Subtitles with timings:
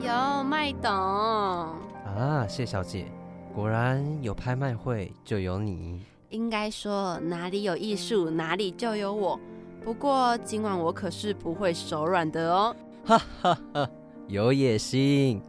[0.00, 3.06] 有麦董啊，谢小姐，
[3.52, 6.00] 果然有拍卖会就有你。
[6.28, 9.38] 应该说哪里有艺术，哪里就有我。
[9.84, 12.76] 不过今晚我可是不会手软的哦。
[13.04, 13.90] 哈哈哈，
[14.28, 15.42] 有野心。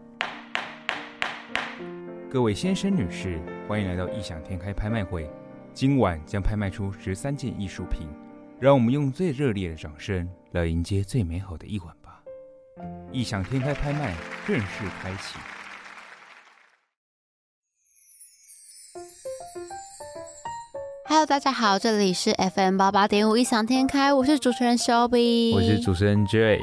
[2.28, 5.30] 各位先生、女士，欢迎来到异想天开拍卖会。
[5.76, 8.08] 今晚将拍卖出十三件艺术品，
[8.60, 11.99] 让我们用最热烈的掌声来迎接最美好的一晚吧。
[13.12, 14.14] 异想天开拍卖
[14.46, 15.40] 正式开启。
[21.08, 26.60] Hello，大家好，这里是 FM 八八点五异想天开，我是主持人 Shelby，我是主持人 J。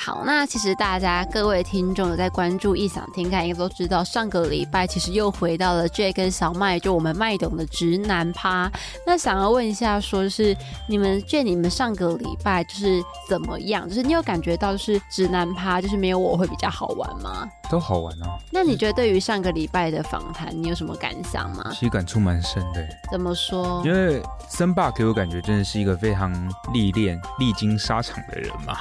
[0.00, 8.70] 好，那其实大家各位听众有在关注异想天开，应该都知道，上个礼拜其实又回到了 J 跟小麦，就我们麦董的直男趴。
[9.04, 10.56] 那想要问一下，说是
[10.88, 13.88] 你们 J，你们上个礼拜就是怎么样？
[13.88, 17.48] 就是你有感觉到就是直男趴，就是没有我会比较好玩吗？
[17.68, 18.38] 都好玩啊。
[18.52, 21.72] 那你觉得对于上个礼拜的访谈，你有什么感想吗？
[21.72, 22.88] 其实感触蛮深的。
[23.10, 23.82] 怎么说？
[23.84, 26.32] 因为森爸给我感觉真的是一个非常
[26.72, 28.78] 历练、历经沙场的人嘛。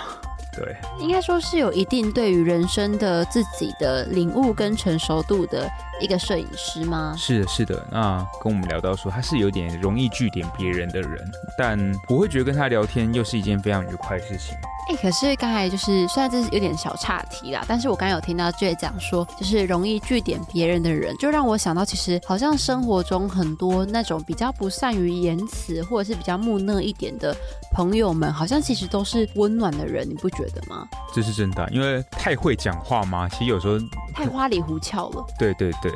[0.58, 5.70] 对，应该说是有一定对于人生的自己的领悟跟成熟度的
[6.02, 7.14] 一个摄影师吗？
[7.16, 7.88] 是的，是的。
[7.92, 11.12] 那跟我们聊到说，他是有点容易据点别人的人，
[11.58, 14.58] 但我会觉得跟他聊天又是一件非常愉快的事情。
[14.90, 27.36] 哎，可是刚才就是虽然这是有点小岔题啦，但是我刚才有听到 J 讲说，就是容易据点别人的人，就让我想到，其实好像生活中很多那种比较不善于言辞，或者是比较木讷一点的
[27.74, 30.88] 朋友们，好像其实都是温暖的人，你不觉得吗？
[31.14, 33.28] 这是真的，因为太会讲话吗？
[33.30, 33.78] 其实有时候
[34.14, 35.26] 太花里胡俏了。
[35.38, 35.92] 对对对。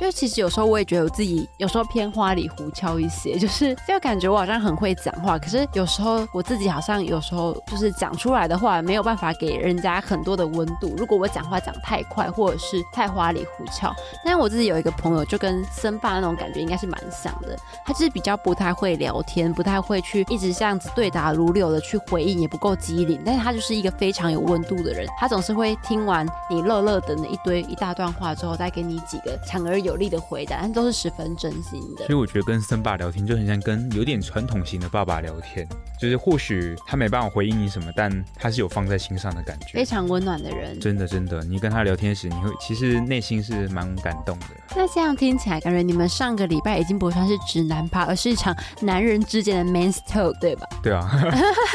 [0.00, 10.94] 就其实有时候我也觉得我自己有时候偏花里胡俏一些， 就是就感觉我好像很会讲话，可是有时候我自己好像有时候就是讲出来的话没有办法给人家很多的温度。
[10.96, 29.81] 如果我讲话讲太快或者是太花里胡俏，但是我自己有一个朋友就跟森爸那种感觉应该是蛮像的，他就是比较不太会聊天，不太会去一直这样子对答如流的去回应，也不够机灵，但是他就是一个非常有温度的人，他总是会听完你乐乐的那一堆一大段话之后，再给你几个强而。
[29.82, 32.06] 有力的回答，但都是十分真心的。
[32.06, 35.66] 所以我觉得跟森爸聊天就很像跟有点传统型的爸爸聊天，
[36.00, 40.78] 就是或许他没办法回应你什么，但他是有放在心上的感觉，非常温暖的人。
[40.80, 44.46] 真的真的，你跟他聊天时，你会其实内心是蛮感动的。
[44.74, 50.66] 那这样听起来，感觉你们上个礼拜已经不算是直男趴，而是一场男人之间的 man's talk，对吧？
[50.82, 51.10] 对啊，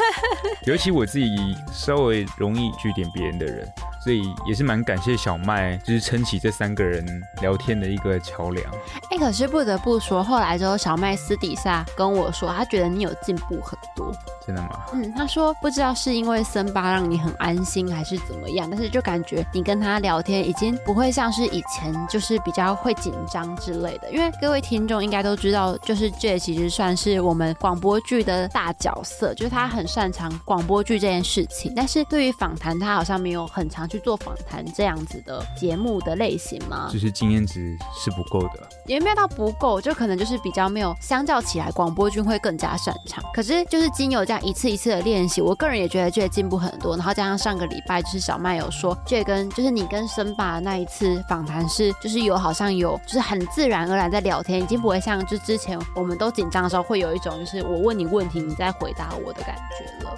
[0.66, 1.28] 尤其我自己
[1.72, 3.66] 稍微容易据点别人的人。
[4.04, 7.04] 所以也是蛮感谢小麦，就是撑起这三个人
[7.42, 8.66] 聊天的一个桥梁。
[9.10, 14.12] 哎，可是不得不说，后来之后小麦私底下跟我说，他觉得你有进步很多。
[14.48, 14.80] 真的吗？
[14.94, 24.10] 嗯，他说不知道是因为森巴让你很安心，还是怎么样，但是就感觉你跟他聊天已经不会像是以前，就是比较会紧张之类的。
[24.10, 31.70] 因为各位听众应该都知道，就是这其实算是我们广播剧的大角色，就是他很擅长广播剧这件事情。
[31.76, 36.88] 但是对于访谈，他好像没有很常去做访谈这样子的节目的类型嘛？
[36.90, 43.22] 就是经验值是不够的，也没有到不够，就可能就是比较没有，相较起来广播剧会更加擅长。
[43.34, 44.37] 可是就是经由这样。
[44.40, 46.96] 一次一次的练习，我个人也觉得这进步很多。
[46.96, 60.10] 然后加上上个礼拜，就是小麦有说，这跟就是你跟森爸那一次访谈是，就是有好像有，就是很自然而然在聊天，已经不会像就之前我们都紧张的时候，会有一种就是我问你问题，你在回答我的感觉了。
[60.10, 60.16] 哦，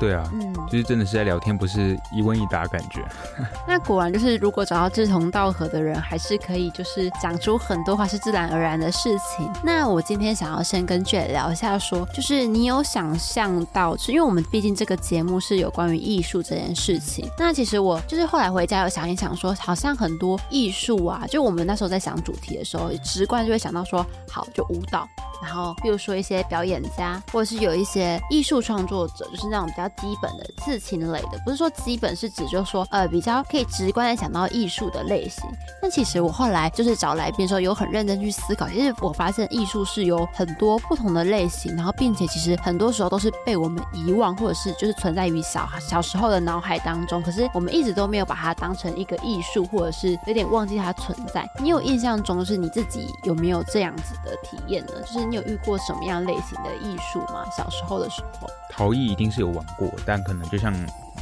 [0.00, 3.02] 对啊，嗯，就是真的是在聊天，不是一问一答感觉。
[3.68, 9.50] 那果然就是如果找到志同道合的人，还是可以就是讲出很多话是自然而然的事情。
[9.62, 13.61] 那我今天想要先跟 J 聊一下，说就是你有想象。
[13.72, 17.28] 到，是因为我们毕竟这个节目是有关于艺术这件事情。
[17.38, 25.06] 那其实我就是后来回家有想一想，说好像很多艺术啊，就我们那时候在想主题的时候，直观就会想到说，好就舞蹈。
[25.42, 31.30] 然后，比如说一些表演家，或者是有一些艺术创作者，就是那种比较基本的刺青类的。
[31.44, 35.42] 不是说基本是指，就是说呃比较可以直观的想到艺术的类型。
[35.82, 38.68] 那其实我后来就是找来宾的时候，有很认真去思考。
[38.68, 47.22] 其实我发现艺术是有很多不同的类型，然后并且其实很多时候都是被我们遗忘，或者是就是存在于小小时候的脑海当中。
[47.22, 51.48] 可是我们一直都没有把它当成一个艺术，或者是有点忘记它存在。
[51.58, 54.92] 你有印象中，就是你自己有没有这样子的体验呢？
[55.00, 55.22] 就是。
[55.32, 57.48] 你有遇过什么样类型的艺术吗？
[57.56, 60.74] 小时候的时候，陶艺一定是有玩过，但可能就像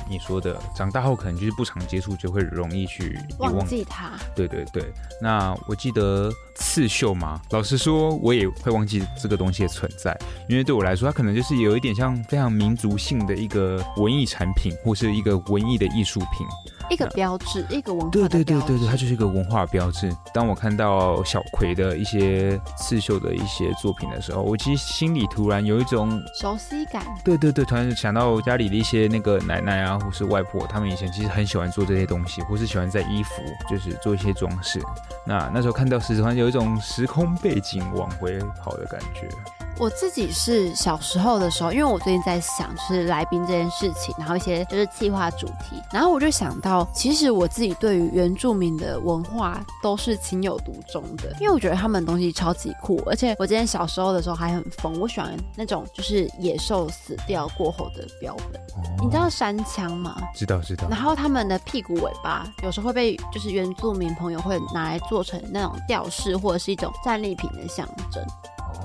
[0.09, 4.13] 你说的，长大后可能就是不常接触，就会容易去忘记它。
[4.35, 6.29] 对对对，那我记得
[6.61, 7.41] 刺绣吗？
[7.51, 10.17] 老实说，我也会忘记这个东西的存在，
[10.49, 16.47] 因为对我来说，它可能就是有一点像非常民族性的一个文艺产品，或是一个文艺的艺术品。
[16.91, 20.13] 一个标志，一个文化对对对对对，它就是一个文化标志。
[20.35, 27.05] 当我看到小葵的一些刺绣的一些作品的时候，我其实心里突然有一种，熟悉感。
[27.25, 34.83] 对对对，突然想到家里的一些那个奶奶啊，或是外婆，他们以前其实很喜欢做这些东西，或是喜欢在衣服就是做一些装饰。
[35.25, 39.60] 那那时候看到时突有一种时空背景往回跑的感觉。
[39.81, 58.61] 我自己是小时候的时候，因为我最近在想就是来宾这件事情，然后一些就是计划主题，然后我就想到，其实我自己对于原住民的文化都是情有独钟的，因为我觉得他们的东西超级酷，而且我之前小时候的时候还很疯，我喜欢那种就是野兽死掉过后的标本，
[59.03, 60.15] 你知道山枪吗？
[60.35, 61.01] 知道知道然。
[61.01, 68.23] 后他们的屁股尾巴有时候会被就是原住民朋友会拿来做成那种吊饰或者是一种战利品的象征。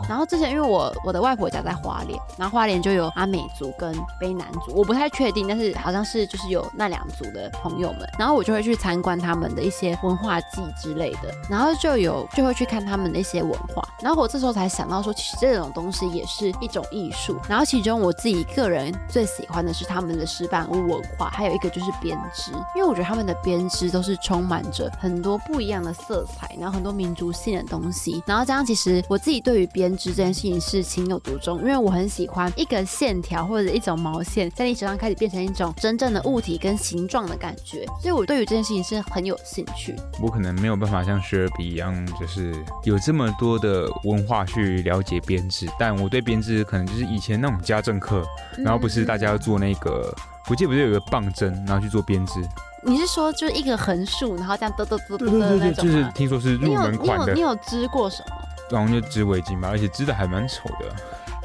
[0.07, 39.93] 然后之前因为我我的外婆家在花莲，然后花莲就有阿美族跟卑南族，我不太确定，但是好像是就是有那两族的朋友们，然后我就会去参观他们的一些文化祭之类的，然后就有就会去看他们的一些文化，然后我这时候才想到说，其实这种东西也是一种艺术，然后其中我自己个人最喜欢的是他们的石板屋文化，还有一个就是编织，因为我觉得他们的编织都是充满着很多不一样的色彩，然后很多民族性的东西，然后这样其实我自己对于编织这件事情是情有独钟，因为我很喜欢一个线条或者一种毛线在你手上开始变成一种真正的物体跟形状的感觉，所以我对于这件事情是很有兴趣。
[40.21, 42.55] 我可能没有办法像雪儿比一样，就是
[42.85, 48.25] 有这么多的文化去了解编织，但我对编织可能就是以前那种家政课，
[48.59, 50.15] 然后不是大家要做那个，
[50.49, 52.39] 我记得不是有个棒针，然后去做编织，
[52.85, 56.09] 你是说就是一个横竖，然后这样嘚嘚嘚嘚的那种就是？
[56.13, 58.37] 听说是入你有你门款的有你，有织过什么？
[58.69, 60.95] 然后就织围巾吧，而且织的还蛮丑的。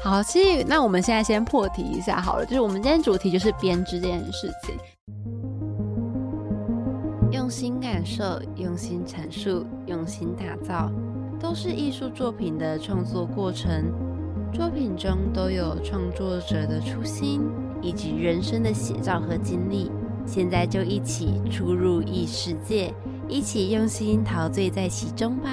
[0.03, 4.75] 好，其实那我们现在先破题一下好了，就是我们今天主题就是编织这件事情。
[7.31, 10.91] 用心感受，用心阐述，用心打造，
[11.39, 13.93] 都是艺术作品的创作过程。
[14.53, 17.41] 作品中都有创作者的初心
[17.81, 19.91] 以及人生的写照和经历。
[20.25, 22.93] 现在就一起出入异世界，
[23.27, 25.49] 一起用心陶醉在其中吧。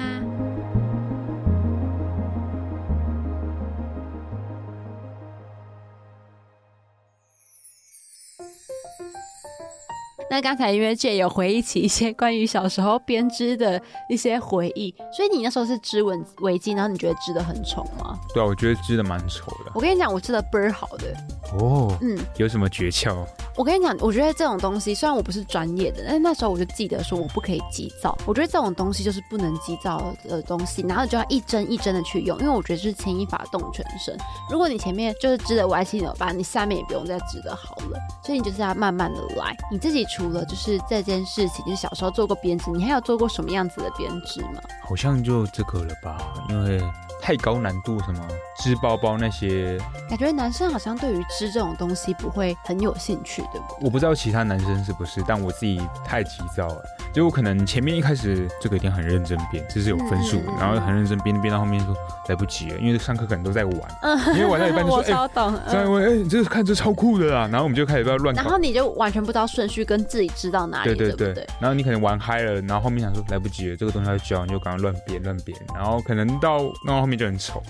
[10.29, 18.19] 那刚才因为 J 有回忆起一些关于小时候编织的一些回忆，所以你那时候是织围围巾，然后你觉得织的很丑吗？
[18.33, 19.71] 对啊，我觉得织的蛮丑的。
[19.73, 21.13] 我跟你讲，我织的倍儿好的。
[21.59, 23.25] 哦，嗯，有什么诀窍？
[23.55, 28.17] 我跟你讲，我觉得这种东西虽然我不是专业的，但是那时候我就记得说我不可以急躁。
[28.25, 34.15] 我觉得这种东西就是不能急躁的东西，然后你就要一针一针的去用，因为我觉得就是牵一发动全身。
[34.49, 39.55] 如果你前面就是织的歪七扭八，你下面也不用再织的好了，所以你就是要慢慢的来。
[39.71, 44.61] 你自己除了就是这件事情，就是小时候做过编织，你还有做过什么样子的编织吗？
[44.83, 46.17] 好像就这个了吧，
[46.49, 46.83] 因为
[47.21, 48.27] 太高难度，什么
[48.61, 49.79] 织包包那些，
[50.09, 53.77] 感觉男生好像对于织这种东西不会很有兴趣，对不对？
[53.85, 56.83] 我不知道其他男生是不是，但我自己太急躁了。
[57.13, 61.95] 就我可能前面一开始这个一定很认真编，这是有分数然后很认真编，编到后面说
[62.27, 65.55] 来不及了，因为上课可能都在玩，嗯，因为玩到一半就说 我哎超懂。
[65.55, 68.59] 嗯在问哎，你这看这超酷的啦，然后我们就开始不要乱然后。
[68.59, 71.47] 你就完全不知道顺序跟自己知道哪里，对对对？
[71.61, 77.63] 然后你可能玩嗨了，然后后面想说来不及了，这个东西要教，你就赶快乱编乱编，然后可能到弄到后面就很丑。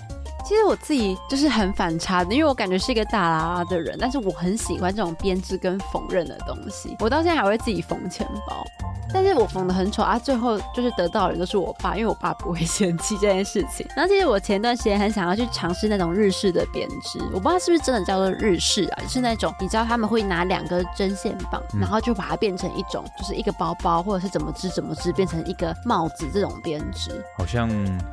[0.50, 6.96] 其实我自己就是很反差的，因为我感觉是一个大拉拉的人，但是我很喜欢这种编织跟缝纫的东西。
[6.98, 8.66] 我到现在还会自己缝钱包，
[9.14, 13.86] 但是我缝的很丑啊，最后就是得到的人都是我爸，因为我爸不会嫌弃这件事情。
[13.94, 27.24] 然后其实我前段时间很想要去尝试那种日式的编织，我不知道是不是真的叫做日式啊，就是那种你知道他们会拿两个针线棒，嗯然后就把它变成一种就是一个包包，或者是怎么织怎么织变成一个帽子这种编织。
[27.38, 27.70] 好像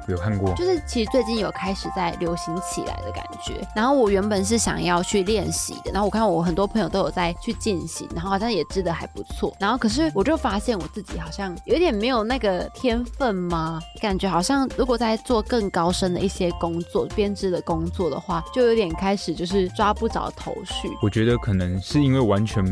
[0.07, 3.65] 有看过，就是其实最近有开始在流行起来的感觉。
[3.75, 9.55] 然后我原本是想要去练习的，然后我看我很多朋友都有在去进行，然后好像也织的还不错。
[9.59, 13.79] 然后可是我就发现我自己好像有点没有那个天分吗？
[14.01, 20.89] 感觉好像如果在做更高深的一些工作，编织的工作的话，就有点开始就是抓不着头绪。
[21.01, 22.63] 我觉得可能是因为完全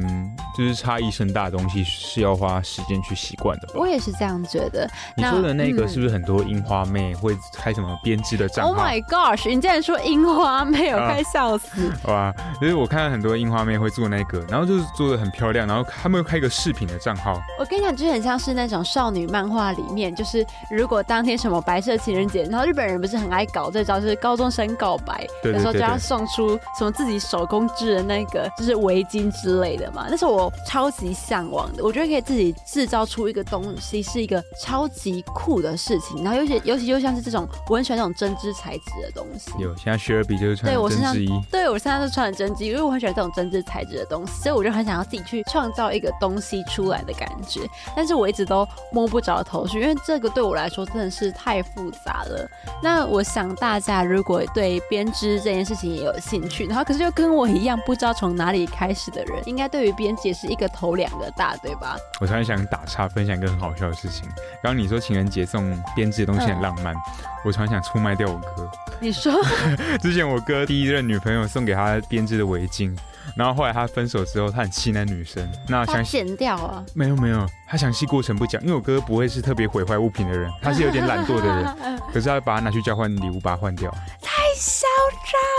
[0.57, 3.85] 就是差异甚大的东西是要花时间去习惯的吧我。
[3.85, 4.89] 也是这样觉得。
[5.15, 9.44] 你说的那个嗯是不是很多樱花妹会开什么编织的账 Oh？my gosh！
[9.49, 11.91] 你竟然说樱花妹，我啊快笑死！
[12.03, 31.83] 好吧，就是我看到很多樱花妹会做那个，然后就是做的很漂亮，然后他们会开一个饰品的账号，我跟你讲，就就很像是那种少女漫画里面，就是如果当天什么白色情人节，然后日本人不是很爱搞这招，就是高中生告白，对对有时候就要送出什么自己手工织的那个就是围巾之类的嘛，那是我超级向往的。
[31.83, 36.23] 我觉得可以自己制造出一个东西，是一个超级酷的事情。
[36.23, 39.51] 然后尤其尤其就像是这种我很喜欢那种针织材质的东西。
[39.59, 47.61] 有，现在雪儿比就是穿对我身上针织衣，对我现在都穿的针织，因为我很喜欢这种针织材质的东西，所以我就很想要自己去创造一个东西出来的感觉。
[47.95, 52.49] 但是我一直都摸不着头绪，因为这个对我来说真的是太复杂了。
[52.81, 61.97] 那我想大家如果对编织这件事情也有兴趣，然后可是又跟我一样不知道从哪里开始的人，应该对于编辑也是一个头两个大，对吧？
[62.21, 64.27] 我突然想打岔，分享一个很好笑的事情。
[64.63, 66.95] 刚刚你说情人节送编织的东西很浪漫，
[67.45, 68.69] 我突然想出卖掉我哥。
[68.99, 69.31] 你说
[70.01, 72.97] 之前我哥第一任女朋友送给他编织的围巾，
[73.35, 75.47] 然后后来他分手之后，他很气那女生。
[75.67, 76.83] 那他详细剪掉啊？
[76.93, 81.99] 没有没有，他详细过程不讲，因为我哥不会是特别毁坏物品的人，他是有点懒惰的人。
[82.13, 83.91] 可是他把它拿去交换礼物，把它换掉。
[84.21, 84.85] 太嚣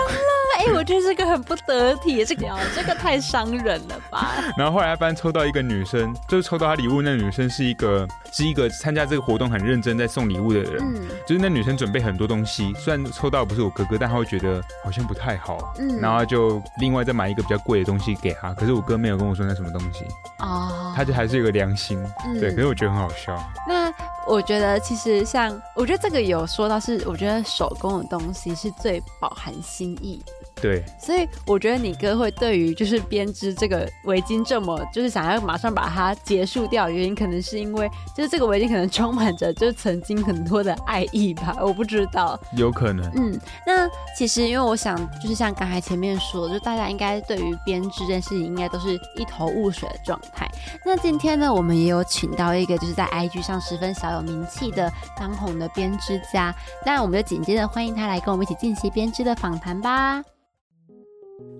[0.07, 0.21] 张了！
[0.57, 4.31] 哎、我觉得这个很不得体，这个这个太伤人了吧？
[4.57, 10.77] 然后后来他班抽到一个女生，就是抽到他礼物那女生是一个是一个参加这个活动很认真在送礼物的人。
[10.81, 18.53] 嗯就是那女生准备很多东西，虽然抽到不是我哥哥，但他会觉得好像不太好，嗯然后就另外再买一个比较贵的东西给他。
[18.53, 20.05] 可是我哥没有跟我说那什么东西，
[20.39, 22.51] 哦，他就还是有个良心，嗯对。
[22.51, 23.37] 可是我觉得很好笑，
[23.67, 23.93] 那
[24.25, 30.21] 我觉得其实像，我觉得这个有说到是，我觉得手工的东西是最饱含心意，
[30.61, 42.39] 对，所以我觉得你哥会对于就是编织这个围巾这么就是想要马上把它结束掉，原因可能是因为就是这个围巾可能充满着就是曾经很多的爱意吧，我不知道。
[42.55, 43.05] 有可能。
[43.15, 43.87] 嗯，那
[44.17, 50.49] 其实因为我想，就是像刚才前面说，就大家应该对于编织这件事情，应该都是一头雾水的状态。
[50.85, 56.53] 那今天呢，我们也有请到一个就是在 IG 上十分小有名气的当红的编织家，
[56.85, 60.23] 那我们就紧接着欢迎他来跟我们一起进行编织的访谈吧。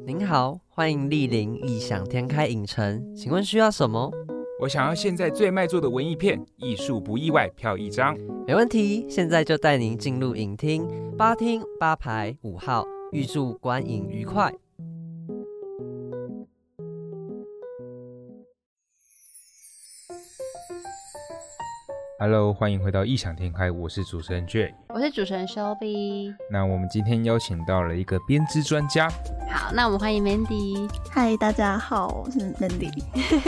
[0.08, 4.10] 您好，欢迎莅临异想天开影城，请问需要什么？
[4.62, 8.18] 我想要现在最卖座的文艺片，艺术不意外，票一张。
[8.48, 10.88] 没问题，现在就带您进入影厅，
[11.18, 14.50] 八厅八排五号，预祝观影愉快。
[22.20, 24.74] Hello，欢迎回到异想天开，我是主持人 J。
[24.90, 26.34] 我是主持人 Shelby。
[26.52, 29.08] 那我们今天邀请到了一个编织专家，
[29.52, 30.90] 好，那我们欢迎 Mandy。
[31.12, 32.92] 嗨，大家好，我是 Mandy。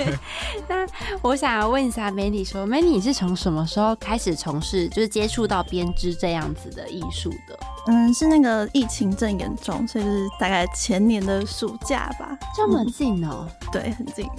[0.70, 0.86] 那
[1.24, 7.60] 我想要问一下 Mandy 说，Mandy 你是从什么时候开始从事，就是接触到编织这样子的艺术的？
[7.88, 12.38] 嗯，是那个疫情正严重，所以就是大概前年的暑假吧。
[12.56, 14.30] 这么嗯近哦、对，很近。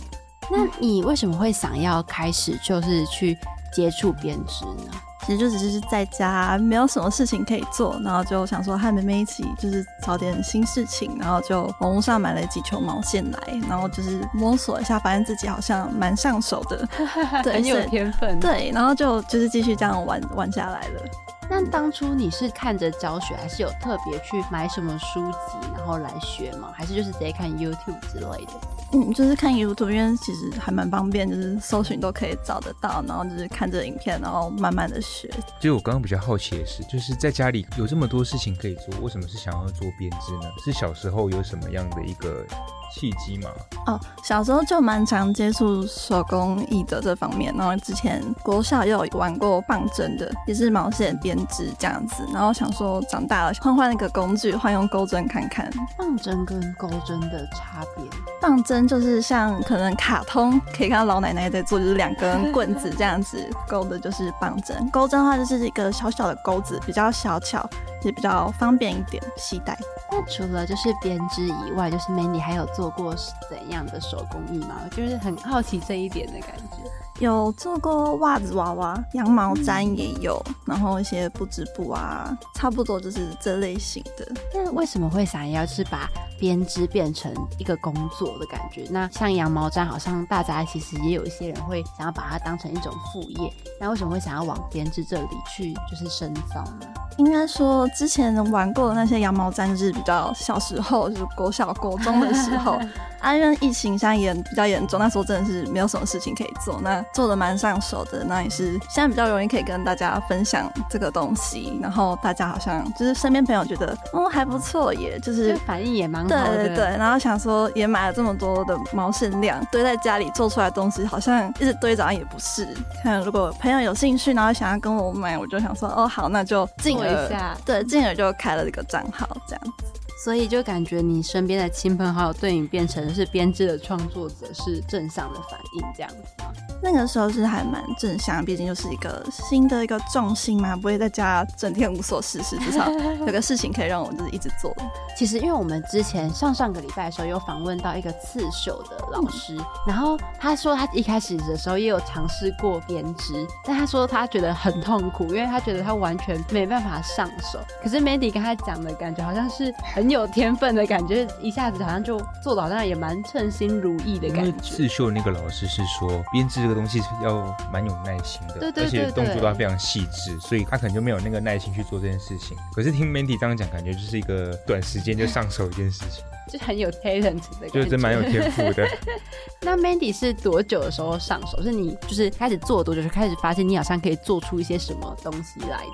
[0.53, 3.37] 那你为什么会想要开始就是去
[3.73, 4.93] 接触编织呢？
[5.27, 16.89] 其实就只是在家没有什么事情可以做，然后就想说和妹妹一起就是找点新事情，然后就网络上买了几球毛线来，然后就是摸索一下，发现自己好像蛮上手的，
[17.45, 18.41] 对很有天分。
[18.41, 21.03] 对，然后就就是继续这样玩玩下来了。
[21.51, 26.73] 那当初你是看着教学，还是有特别去买什么书籍然后来学吗？
[26.73, 28.53] 还是就是直接看 YouTube 之类的？
[28.93, 35.29] 嗯，就是看 YouTube，因为其实还蛮方便，就是搜寻都可以找得到，然后就是看着影片，然后慢慢的学。
[35.59, 40.53] 其实我刚刚比较好奇的是，就是在家里有这么多事情可以做，为什么是想要做编织呢？
[40.65, 42.47] 是小时候有什么样的一个
[42.93, 43.49] 契机嘛？
[43.87, 55.71] 哦，小时候就蛮常接触手工艺的这方面，然后之前国小也有玩过棒针的，也是毛线编织这样子，然后想说长大了换换那个工具，换用钩针看看。
[55.97, 58.05] 棒针跟钩针的差别？
[58.41, 64.89] 棒针就是像可能卡通可以看到老奶奶在做，就是两根棍子这样子 勾的，就是棒针。
[64.91, 67.69] 钩针的话就是一个小小的钩子，比较小巧，
[68.03, 69.79] 也比较方便一点携带。
[70.11, 73.15] 那除了就是编织以外，就是 Mandy 还有做过
[73.49, 74.81] 怎样的手工艺吗？
[74.91, 76.91] 就是很好奇这一点的感觉。
[77.21, 84.27] 有做过袜子娃娃、羊毛毡也有，然后一些布织布啊，差不多就是这类型的。
[84.55, 86.09] 那为什么会想要就是把
[86.39, 88.87] 编织变成一个工作的感觉？
[88.91, 93.53] 那像羊毛毡，好像大家其实也有一些人会想要把它当成一种副业。
[93.79, 96.87] 那为什么会想要往编织这里去就是深造呢？
[97.19, 102.79] 应该说之前玩过的那些羊毛毡，就是比较小时候，就是国小、国中的时候，
[103.21, 116.57] 啊，因为疫情现在也比较严重，那时候真的是没有什么事情可以做，那做的蛮上手的，那也是现在比较容易可以跟大家分享这个东西，然后大家好像就是身边朋友觉得哦还不错耶，就是反应也蛮好的。
[116.57, 122.67] 对对对，然后想说也买了这么多的毛线量堆在家里做出来的东西，好像一直堆着也不是。
[123.03, 129.85] 看 如果朋友有兴趣，然后想要跟我买，我就想说哦好，那就进而对进而就开了这个账号这样子。
[130.23, 136.53] 所以就感觉你身边的亲朋好友对你变成是编织的创作者是正向的反应，这样子吗？
[136.83, 142.91] 那个时候是还蛮正向，毕竟就是一个新的一个重心嘛，不会在家整天无所事事，至少
[143.25, 144.75] 有个事情可以让我就是一直做。
[145.17, 157.59] 其实因为我们之前上上个礼拜的时候有访问到一个刺绣的老师，然后他说他一开始的时候也有尝试过编织，但他说他觉得很痛苦，因为他觉得他完全没办法上手。
[157.83, 160.10] 可是 Mandy 跟他讲的感觉好像是很。
[160.11, 164.71] 有天分的感觉，一下子好像就做的好像也蛮称心如意的感觉。
[164.71, 172.57] 刺绣那个老师是说，编织这个东西要蛮有耐心的，而且动作都要非常细致，所以他可能就没有那个耐心去做这件事情。
[172.75, 178.87] 可是听 Mandy 这样讲，感觉就是一个短时间就上手一件事情，就很有 talent 的，就真蛮有天赋的。
[179.63, 181.63] 那 Mandy 是多久的时候上手？
[181.63, 185.85] 是你就是开始做多久就开始发现你好像可以做出一些什么东西来？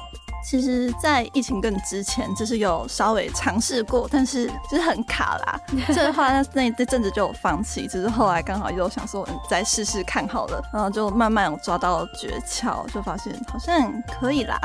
[0.48, 5.60] 其实，在疫情更之前，就是有稍微尝试过，但是就是很卡啦。
[5.92, 14.60] 这话那那那阵子就有放弃，只是后来刚好又想说再试试看好了，然后就慢慢有抓到诀窍，就发现好像可以啦，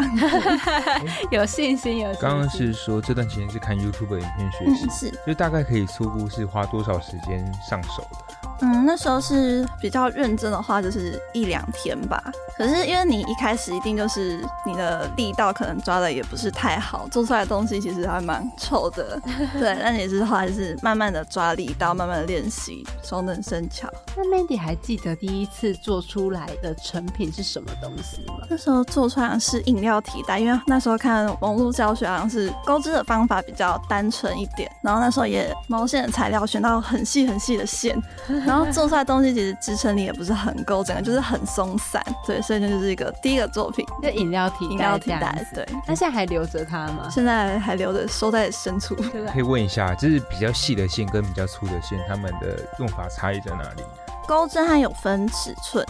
[1.32, 2.14] 有信心有。
[2.22, 8.41] 刚刚是说这段时间是看 YouTube 的影片学习，是就大概可以初步是花多少时间上手的？
[8.62, 12.22] 嗯，那时候是比较认真的话，就是一两天吧。
[12.58, 19.20] 可是因为你一开始一定就是你的力道可能抓的也不是太好，做出来的东西其实还蛮丑的。
[19.58, 23.90] 对，那你是后来是慢慢的抓力道，慢慢的练习，熟能生巧。
[24.16, 28.46] 那 Mandy 还记得第一次做出来的成品是什么东西吗？
[28.50, 38.00] 那时候做出来是饮料提袋，因为那时候看网络教学好像是钩织的方法比较单纯一点，然后那时候也毛线的材料选到很细很细的线。
[38.52, 45.66] 然后 做出来东西其实支撑力也不是很够，整个就是很松散，对，所以那就是一个第一个作品，就饮料体饮料体袋，对。
[45.88, 47.08] 那现在还留着它吗？
[47.10, 48.94] 现在还留着，收在深处。
[49.32, 53.84] 可以问一下，就是比较细的线跟比较粗的线，它们的用法差异在哪里？
[54.28, 55.86] 钩针它有分尺寸，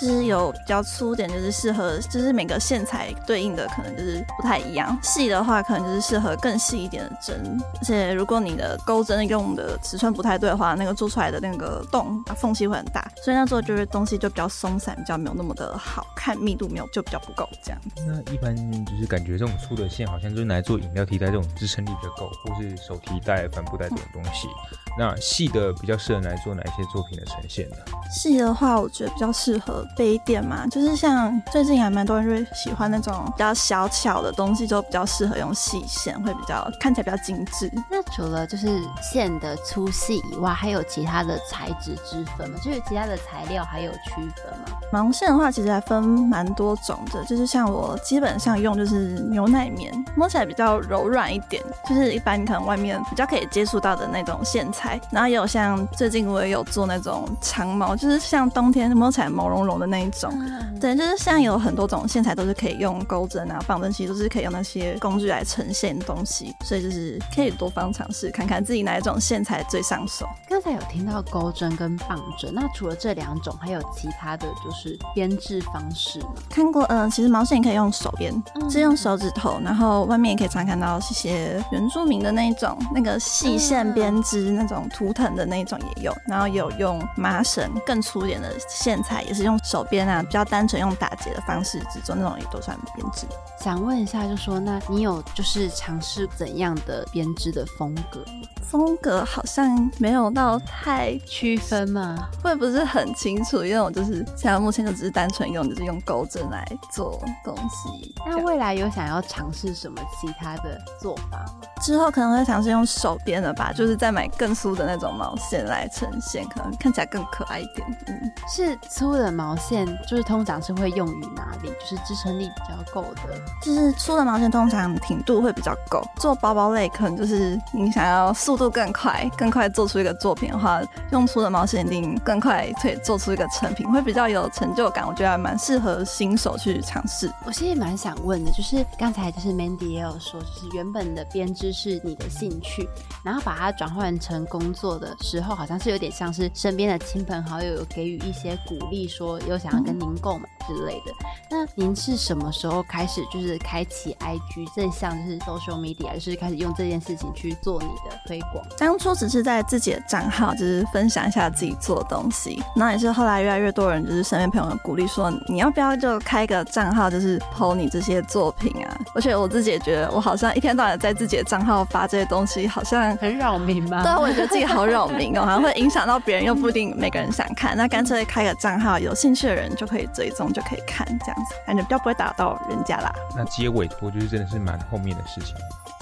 [0.00, 4.96] 就是有比较粗点，就是适合，就是每个线材对应的可能就是不太一样。
[5.02, 7.60] 细的话，可能就是适合更细一点的针。
[7.80, 17.80] 而且如果你的钩针用的尺寸不太对的话，那个做出来的那个洞缝隙会很大，所以那时候就是东西就比较松散，比较没有那么的好看，密度没有就比较不够这样。
[18.06, 24.48] 那一般就是感觉这种粗的线好像就是拿来做饮料提袋这种支撑力比较够，或是手提袋、帆布袋这种东西。
[24.98, 27.76] 那细的比较适合来做哪一些作品的呈现呢？
[28.10, 37.72] 细的话，我觉得比较适合杯垫嘛，就是像最近还蛮多人会喜欢那种比较小巧的东西，就比较适合用细线，会比较看起来比较精致。
[37.90, 42.58] 那除了就是线的粗细以外，还有其他的材质之分吗？
[42.62, 44.78] 就是其他的材料还有区分吗？
[44.92, 54.81] 毛线的话，其实还分蛮多种的，就是像我基本上用就是牛奶棉，摸起来比较柔软一点，就是一般你可能外面比较可以接触到的那种线材。
[55.10, 60.32] 然后也有像最近我也有做那种长毛，就是像冬天摸起来毛茸茸的那一种。
[60.80, 66.52] 对，就是像有很多种线材都是可以用钩针啊、棒针，其实都是可以用那些工具来呈现东西。
[66.64, 70.26] 所以就是可以多方尝试，看看自己哪一种线材最上手。
[70.48, 76.30] 刚才有听到钩针跟棒针，那除了这两种，还有其他的就是编织方式吗？
[76.50, 78.34] 看过，嗯，其实毛线也可以用手编，
[78.68, 84.71] 是用手指头，然后外面也可以常看到一些原住民的那一种那个细线编织那种。
[84.74, 93.26] 种图腾的那种也有，然后有用麻绳更粗一点的线材，也是用手编啊，比较单纯用打结的方式制作那种也都算编织。
[93.58, 98.24] 想问一下，就说那你有就是尝试怎样的编织的风格？
[98.70, 102.26] 风格好像没有到太区分嘛？
[102.42, 108.14] 会不是很清楚，因为我就是现在目前就只是单纯用，就是用钩针来做东西。
[108.26, 111.68] 那未来有想要尝试什么其他的做法吗？
[111.82, 117.86] 之后可能会尝试用手编的吧，就是再买更粗的那种毛线来呈现，可能看起来更可爱一点。
[118.06, 121.68] 嗯，是粗的毛线，就是通常是会用于哪里？
[121.80, 123.38] 就是支撑力比较够的。
[123.60, 128.62] 就是粗的毛线通常挺度会比较够，做包包类可能就是你想要速度。
[128.72, 135.06] 更快，更快做出一个作品的话，用粗的毛线一定更快可以做出一个成品，会比较有成就感。
[135.06, 137.30] 我觉得还蛮适合新手去尝试。
[137.44, 142.88] 我其实蛮想问的，就是刚才就是 Mandy 也有说，就是原本的编织是你的兴趣，
[143.22, 151.12] 然后把它转换成工作的时候，好像是有点像是身边的亲朋好友有给予一些鼓励，说又想要跟您购买之类的。
[151.50, 158.62] 那您是什么时候开始就是开启 IG 这项就是 social media，还是开始用这件事情去做你的推广？
[158.76, 169.00] 当初只是在自己的账号，就是分享一下自己做的东西，那也是后来越来越多人就是身边朋友鼓励说，你要不要就开个账号，就是 PO 你这些作品啊？
[169.14, 174.02] 而且我自己也觉得，我好像一天到晚在自己的账号发这些东西，好像很扰民吧？
[174.02, 177.76] 对得自己好扰民哦，好像会影响到别人，又不一定每个人想看。
[177.76, 183.12] 那干脆开个账号，有兴趣的人就可以追踪，就可以看，这样子感觉比较不会打到人家啦。
[183.36, 185.54] 那接委托就是真的是蛮后面的事情。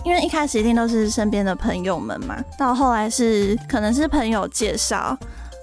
[0.03, 5.17] 因为一开始一定都是身边的朋友们嘛，到后来是可能是朋友介绍。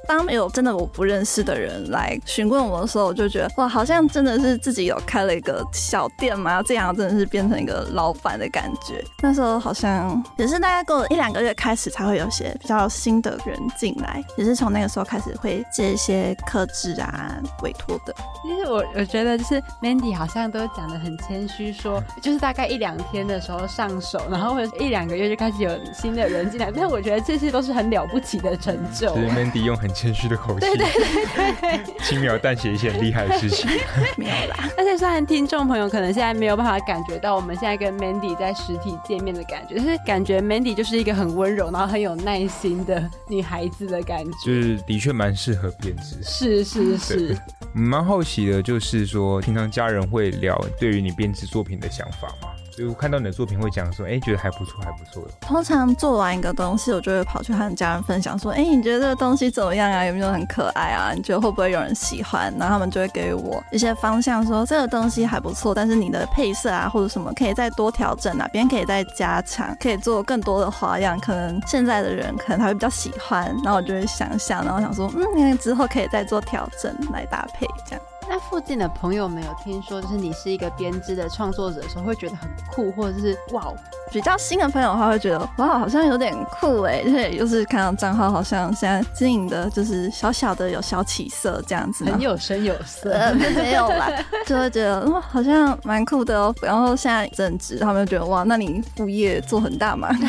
[0.07, 9.03] 当有真的我不认识的人来询问我的时候，我就觉得哇，好像真的是自己有开了一个小店嘛，这样真的是变成一个老板的感觉。
[9.21, 18.15] 那时候好像也是大概过了一两个月开始，才会有些比较新的人进来，也是从那个时候开始会接一些客制啊委托的。
[18.43, 26.71] 其实我我觉得就是 Mandy 好像都讲的很谦虚，说就是大概一两天的时候上手，然后或者一两个月就开始有新的人进来。
[26.73, 29.09] 但我觉得这些都是很了不起的成就。
[29.09, 29.96] 就是 Mandy 用很。
[29.97, 33.67] 谦虚的口气，对对对对，轻描淡写一些很厉害的事情，
[34.15, 34.69] 没有啦。
[34.77, 46.21] 而且虽然听众朋友可能现在没有办法感觉到我们现在跟 Mandy 在实体见面的感觉，但是感觉 Mandy 就是一个很温柔，然后很有耐心的女孩子的感觉，就是的确蛮适合编织。
[46.21, 47.38] 是是是，
[47.73, 52.49] 蛮好奇的，就是说平常家人会聊对于你编织作品的想法吗？
[52.77, 55.27] 就看到你的作品会讲说，哎，觉得还不错，还不错。
[55.41, 60.05] 通常做完一个东西，我就会跑去和家人分享，说，哎，你觉得这个东西怎么样啊？
[60.05, 61.11] 有没有很可爱啊？
[61.15, 62.53] 你觉得会不会有人喜欢？
[62.59, 71.19] 然后他们就会给我一些方向，说这个东西还不错，但是你的配色啊或者什么可以再多调整，哪边可以再加强，可以做更多的花样。
[71.19, 78.01] 可能现在的人可能他会比较喜欢，然后我就会想想，然后想说，嗯，之后可以再做调整来搭配这样。
[78.29, 83.73] 那附近的朋友们有听说，就是你是一个编织的创作者的时候，会觉得很酷，或者是哇，
[84.11, 94.09] 比较新的朋友的话会觉得哇，好像有点酷哎，而且又是看到账号，好像现在经营的就是小小的有小起色这样子，很有声有色，没有啦，
[94.45, 96.53] 就会觉得哇，好像蛮酷的哦。
[96.61, 100.09] 然后现在正职，他们就觉得哇，那你副业做很大嘛。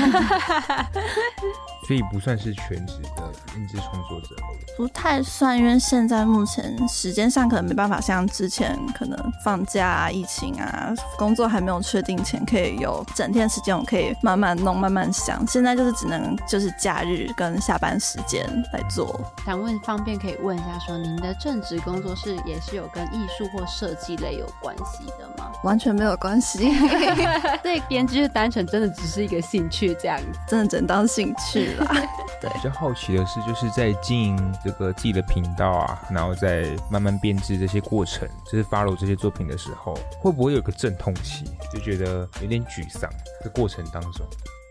[1.89, 4.37] 所以不算是全职的音质创作者，
[4.77, 15.43] 不太算，因为现在目前时间上可能没办法像之前可能放假啊、疫情啊，工作还没有确定前可以有整天时间，我可以慢慢弄、慢慢想。
[15.47, 19.19] 现在就是只能就是假日跟下班时间来做。
[19.47, 25.51] 想问方便可以问一下，说您的正职工作是也是有跟艺术或设计类有关系的吗？
[25.65, 26.71] 完全没有关系，
[27.65, 31.78] 对，编织单纯真的只是一个兴趣这样子，真的只能当兴趣。
[32.41, 43.11] 对，比较好奇的是，就是在经营这个自己的频道啊，然后在慢慢编制这些过程，就是 follow 这些作品的时候，会不会有个阵痛期，就觉得有点沮丧？
[43.43, 44.27] 这过程当中。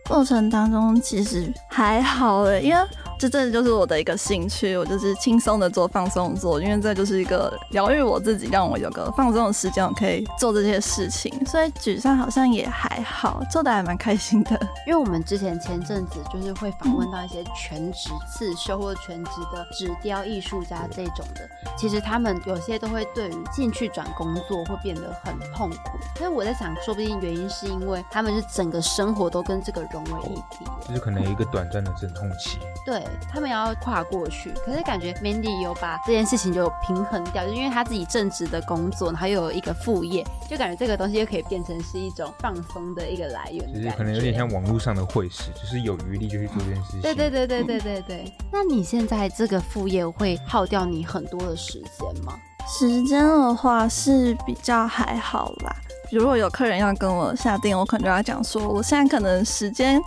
[0.08, 2.82] 过程当中其实还好诶，因为
[3.18, 14.52] 这真的就是我的一个兴趣，我就是轻松的做，放松做，因为这就是一个疗愈我自己，让我有个放松的时间，我可以做这些事情，所以沮丧好像也还好，做的还蛮开心的。
[14.86, 21.40] 因为我们之前前阵子就是会访问到一些全职刺绣或全职的纸雕艺术家这种的，
[21.76, 34.50] 其实他们有些都会对于进去转工作会变得很痛苦，所以我在想，说不定原因是因为他们是整个生活都跟这个为一体，就是可能一个短暂的阵痛期，对他们要跨过去。
[34.64, 43.72] 可是感觉 Mandy 有把这件事情就平衡掉，就因为他自己正职的工作，然后又有一个副业，就感觉这个东西又可以变成是一种放松的一个来源。
[43.72, 47.00] 就是可能有点像网络上的会师，就是有余力就去做这件事情。
[47.02, 48.32] 对对对对对对对。
[48.52, 52.38] 那你现在这个副业会耗掉你很多的时间吗？
[52.66, 55.74] 时间的话是比较还好啦。
[56.10, 60.00] 如果有客人要跟我下定，我可能就要讲说，我现在可能时间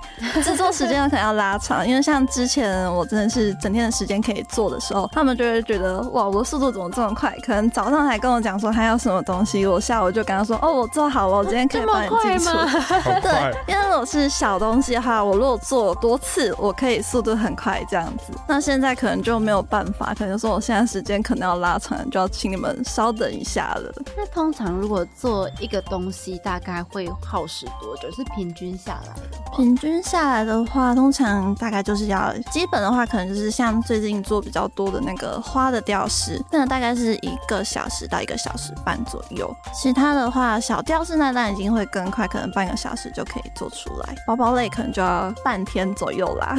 [0.44, 7.36] 制作时间可能要拉长，因为像之前我真的是整天的时间可以做的时候，他们就会觉得哇，我的速度怎么这么快？
[7.46, 12.52] 可能早上还跟我讲说还要什么东西，我下午就跟他说哦，我做好了，我今天可以帮你进出。
[13.22, 18.34] 对，因为我是小东西的话，我如果做多次，我可以速度很快这样子。
[18.48, 23.94] 那现在可能就没有办法，可能说我现在时间可能要拉长，就要请你们稍等一下了。
[24.18, 28.10] 那通常如果做一个东西大概会耗时多久？
[28.12, 29.38] 是平均下来的？
[29.58, 39.54] 平均下来的话，通常大概就是要基本的话，可能就是像最近做比较多的那个花的吊饰，那大概是一个小时到一个小时半左右。
[39.74, 44.16] 其他的话，小吊饰那当然已经会更快，可能半个小时就可以做出来。
[44.26, 46.56] 包包类可能就要半天左右啦。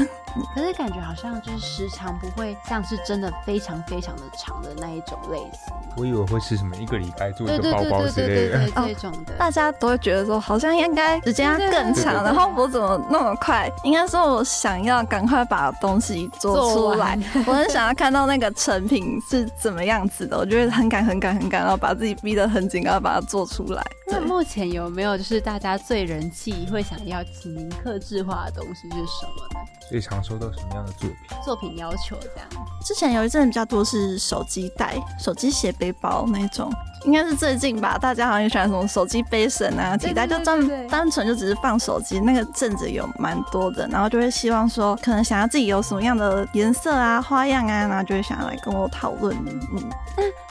[0.54, 5.74] 可是感觉好像就是时长不会像是真的非常非常的长的那一种类型。
[5.94, 8.58] 我以为会是什么一个礼拜做一个包包对对对之类的。
[8.58, 9.32] 对对哦这种的。
[9.34, 13.70] 大家都会觉得说，好像应该时间要更长，然后我怎么那么快？
[13.84, 23.82] 应该说我想要赶快把东西做出来， 我很想要看到那个成品是怎么样子的，我觉得很赶、很赶、很赶，然后把自己逼得很紧，然后把它做出来。
[24.06, 29.66] 那目前有没有就是大家最人气会想要请您克制化的东西是什么呢？
[29.88, 31.38] 最常收到什么样的作品？
[31.44, 32.66] 作品要求这样。
[32.84, 36.70] 之前有一阵比较多是手机袋、手机斜背包那种。
[37.04, 42.18] 应该是最近吧，大家好像也喜欢什么手机背绳啊、提袋，对对就专单纯就只是放手机。
[42.18, 49.36] 那个阵子有蛮多的，然后就会希望说，可能想要自己有什么样的颜色啊、花样啊，然后就会想要来跟我讨论。
[49.36, 49.92] 嗯，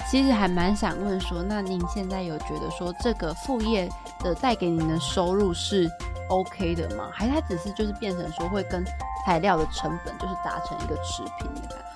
[0.10, 3.90] 其实还蛮想问说，那您现在有觉得说这个副业
[4.24, 5.90] 的带给您的收入是
[6.30, 7.10] OK 的吗？
[7.12, 8.86] 还是它只是就是变成说会跟
[9.26, 11.91] 材料的成本就是达成一个持平的感觉？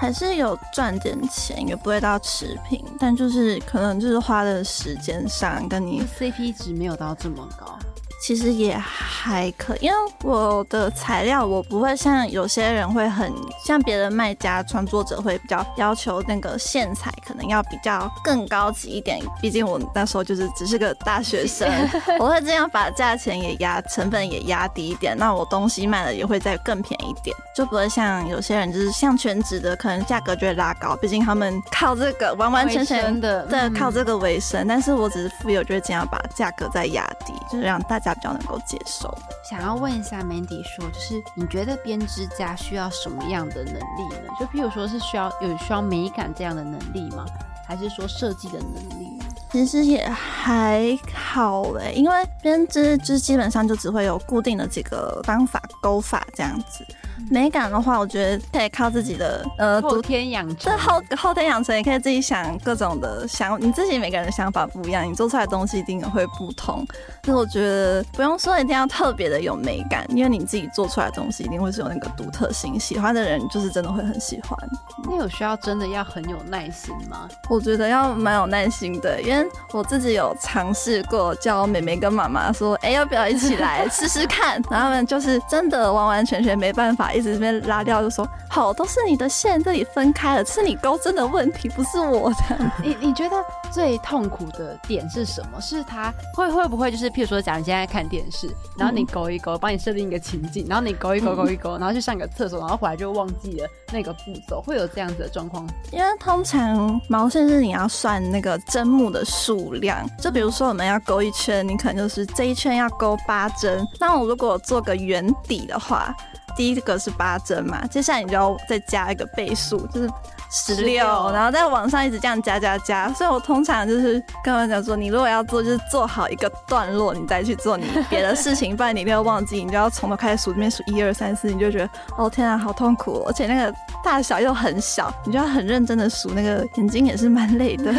[0.00, 7.76] 还是有赚点钱，也不会到持平，但就是可能就是花的时间上跟你 CP 值没有到这么高。
[8.20, 13.32] 其实也还可以，因为我的材料我不会像有些人会很
[13.64, 21.68] 像别的卖家创作者会比较要求那个线材可能要比较更高级一点，毕竟我那时候就是只是个大学生，
[22.18, 34.66] 我会这样把价钱也压，成本也压低一点，那我东西卖的也会再更便宜一点，就不会像有些人就是像全职的，可能价格就会拉高，毕竟他们靠这个完完全全的对，嗯靠这个为生。
[34.66, 39.16] 但是我只是富有，就会尽量把价格再压低，就是让大家比较能够接受。
[39.48, 44.30] 想要问一下 Mandy 说，就是你觉得编织家需要什么样的能力呢？
[44.38, 47.24] 就譬如说是需要有需要美感这样的能力吗？
[47.66, 49.24] 还是说设计的能力呢？
[49.50, 56.86] 其实也还好诶，因为编织就是基本上就只会有固定的几个方法勾法这样子。
[57.30, 66.86] 美感的话，我觉得可以靠自己的呃后独天养成这后后天养成，也可以自己想各种的想，你自己每个人的想法不一样，你做出来的东西一定也会不同。
[67.22, 74.56] 但是我觉得不用说一定要特别的有美感，因为你自己做出来的东西一定会是有那个独特性，喜欢的人就是真的会很喜欢。
[75.04, 77.28] 那有需要真的要很有耐心吗？
[77.48, 84.60] 我觉得要蛮有耐心的，因为我自己有尝试过叫妹妹跟妈妈说，哎、要不要一起来试试看？
[84.70, 92.36] 然后他们就是真的完完全全没办法，一直这边拉掉，就说好，都是你的线这里分开了，是你钩针的问题，不是我的。
[92.82, 93.36] 你你觉得
[93.70, 95.60] 最痛苦的点是什么？
[95.60, 105.66] 是他会会不会就是，譬如说，假如你现在看电视，然后你勾一勾，帮你设定一个情境，然后你勾一勾勾一勾，然后去上个厕所，然后回来就忘记了那个步骤，会有这样子的状况？
[105.90, 113.86] 因为通常毛线是你要算那个针目的数量，就比如说我们要勾一圈，你可能就是这一圈要勾八针。
[114.00, 116.14] 那我如果做个圆底的话，
[116.58, 120.10] 第一个是八针嘛，接下来你就要再加一个倍数，就是
[120.50, 123.12] 十六，然后在网上一直这样加加加。
[123.12, 137.92] 所以我通常就是跟我讲说，你如果要做，就是做好一个段落，你再去做你别的事情，不然你没有忘记，你就要从头开始数，这边数一二三四，你就觉得哦天啊，好痛苦哦、而且那个大小又很小，你就要很认真的数，那个眼睛也是蛮累的。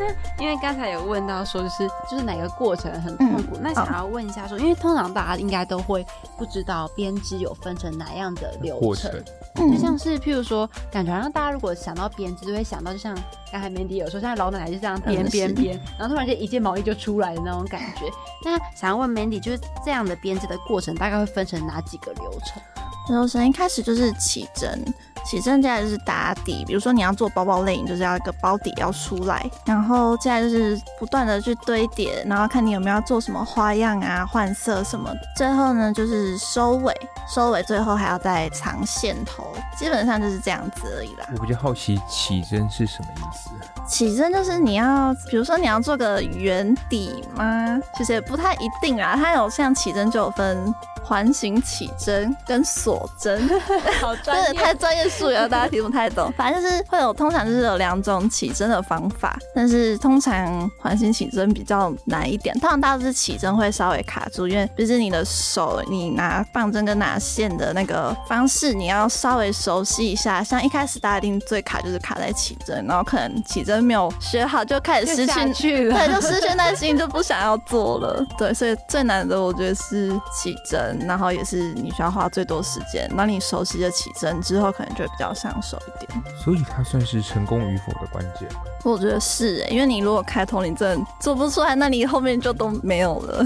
[0.00, 0.06] 那
[0.42, 13.16] 因为刚才有问到说，就是就是哪个过程很痛苦，那想要问一下说，因为通常大家应该都会不知道编织有分成哪样的流程程，嗯就像是譬如说，感觉好像大家如果想到编织，就会想到就像
[13.50, 18.06] 刚才 Mandy 有说，像老奶奶就这样编编编，然后突然间一件毛衣就出来的那种感觉。
[18.44, 22.62] 那想要问 Mandy，就是这样的编织的过程，大概会分成哪几个流程？
[23.08, 24.84] 流程一开始就是起针，
[25.24, 36.94] 起针接下来就是打底，比如说你要做包包类，你就是要一个包底要出来，然后接下来就是不断的去堆叠，然后看你有没有要做什么花样啊、换色什么，最后呢就是收尾，
[37.26, 39.37] 收尾最后还要再藏线头，
[39.76, 41.26] 基本上就是这样子而已啦。
[41.32, 43.50] 我比较好奇起针是什么意思？
[43.86, 47.78] 起针就是你要，比如说你要做个圆底吗？
[47.94, 49.14] 其实也不太一定啊。
[49.16, 53.48] 它有像起针就有分环形起针跟锁针，
[54.00, 56.32] 好真的太专业术语了，大家听不太懂。
[56.36, 62.58] 反正就是会有，通常就是有两种起针的方法，但是通常环形起针比较难一点。
[62.60, 70.42] 通常大家是起针会稍微卡住，因为毕竟你的手你拿棒针跟拿线的那个方式，你要稍微熟悉一下。
[70.44, 78.24] 像一开始大家一定最卡就是卡在起针，然后可能起针没有学好，就开始失去去了， 对，就失去耐心，就不想要做了。
[78.36, 83.08] 对，所以最难的我觉得是起针，然后也是你需要花最多时间。
[83.14, 86.22] 那你熟悉了起针之后，可能就会比较上手一点。
[86.42, 88.48] 所以它算是成功与否的关键。
[88.84, 93.44] 我觉得是，因为你如果开头你真的做不出来，那你后面就都没有了。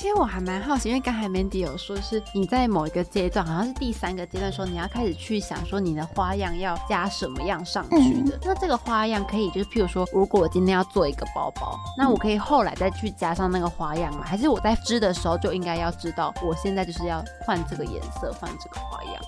[0.00, 8.38] 其实我还蛮好奇，因为刚才 Mandy 有说是你在某一个阶段，好像是第三个阶段，说你要开始去想说你的花样要加什么样上去的。
[8.42, 14.22] 那这个花样可以就是，譬如说，如果我今天要做一个包包，那我可以后来再去加上那个花样吗？
[14.24, 19.22] 还是我在织的时候就应该要知道，我现在就是要换这个颜色，换这个花样？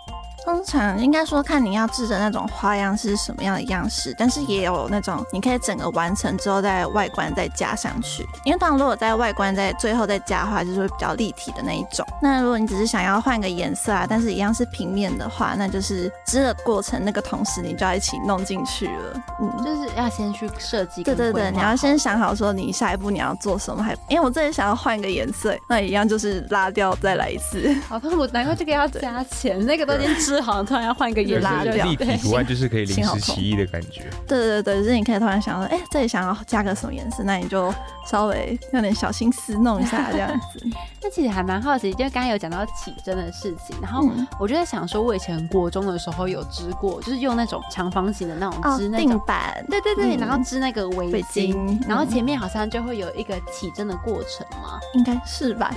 [0.45, 8.27] 通常应该说看你要制的那种花样是什么样的样式，但是也有那种你可以整个完成之后在外观再加上去。
[8.45, 12.05] 因为当然如果在外观在最后再加的话，就是会比较立体的那一种。
[12.21, 19.23] 那如果你只是想要换个颜色啊，但是一样是平面的话，那就是织的过程那个同时你就要一起弄进去了。
[19.41, 21.05] 嗯，就是要先去设计。
[21.05, 23.83] 对对对，你要先想好说你下一步你要做什么。
[23.83, 27.73] 还因为我这里想要换个颜色，那一样就是拉掉再来一次。
[27.89, 34.03] 好痛苦，难怪这个要加钱，那个都已经织好像，突然要换一个颜色，立体图案就是可以 临时起意的感觉。
[34.27, 37.73] 对对对，就是你可以突然想到，哎，这里想要加个什么颜色，那你就
[38.07, 40.65] 稍微用点小心思弄一下这样子。
[41.03, 55.73] 那其实还蛮好奇，因为刚刚有讲到起针的事情，然后我就在想说，我以前国中的时候有织过，就是用那种长方形的那种织那种板，对对对，然后织那个围巾，然后前面好像就会有一个起针的过程嘛，应该是吧？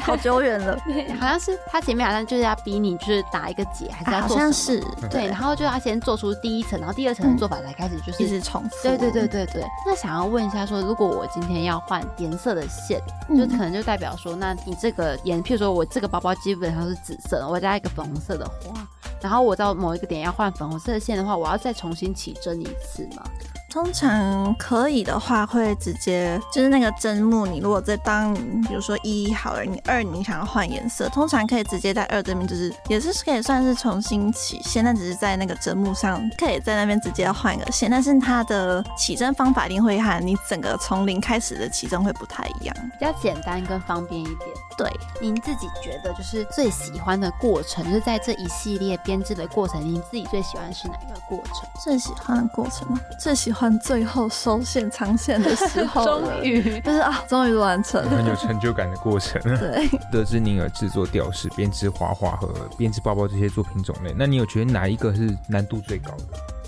[0.00, 0.78] 好久远了，
[1.20, 8.70] 好像是它前面好像就是要逼你就是打一个结，还是要做是，对，然后就要先做出第一层，然后第二层的做法才开始就是一直重复。
[8.82, 9.64] 对对对对对。
[9.86, 15.42] 那想要问一下，说如果我今天要换颜色的线，就可能就代表说，那你这个颜。
[15.42, 18.86] 譬如说，我这个包包基本上是紫色，我加一个粉红色的花，
[19.20, 23.24] 然后我到某一个点要换粉红色的线的话，我要再重新起针一次吗？
[23.72, 28.34] 通常可以的话，会直接就是那个针目，你如果在当，
[28.68, 44.38] 比如说一好了，你二你想要换颜色，通常可以直接在二这边，就是也是可以算是重新起线，但只是在那个针目上可以在那边直接换一个线，但是它的起针方法一定会和你整个从零开始的起针会不太一样，比较简单跟方便一点。
[44.76, 51.68] 对，您自己觉得就是最喜欢的过程，就是在这一系列编织的过程，您自己最喜欢是哪个过程？
[51.82, 53.00] 最喜欢的过程吗？
[53.18, 53.72] 最喜欢。
[53.82, 59.40] 最后收线藏线的时候， 终于 就是啊，终于完成，很有成就感的过程。
[59.58, 66.24] 对，得知您有制作吊饰、编织花花和编织包包这些作品种类，那你有觉得哪一个是难度最高的？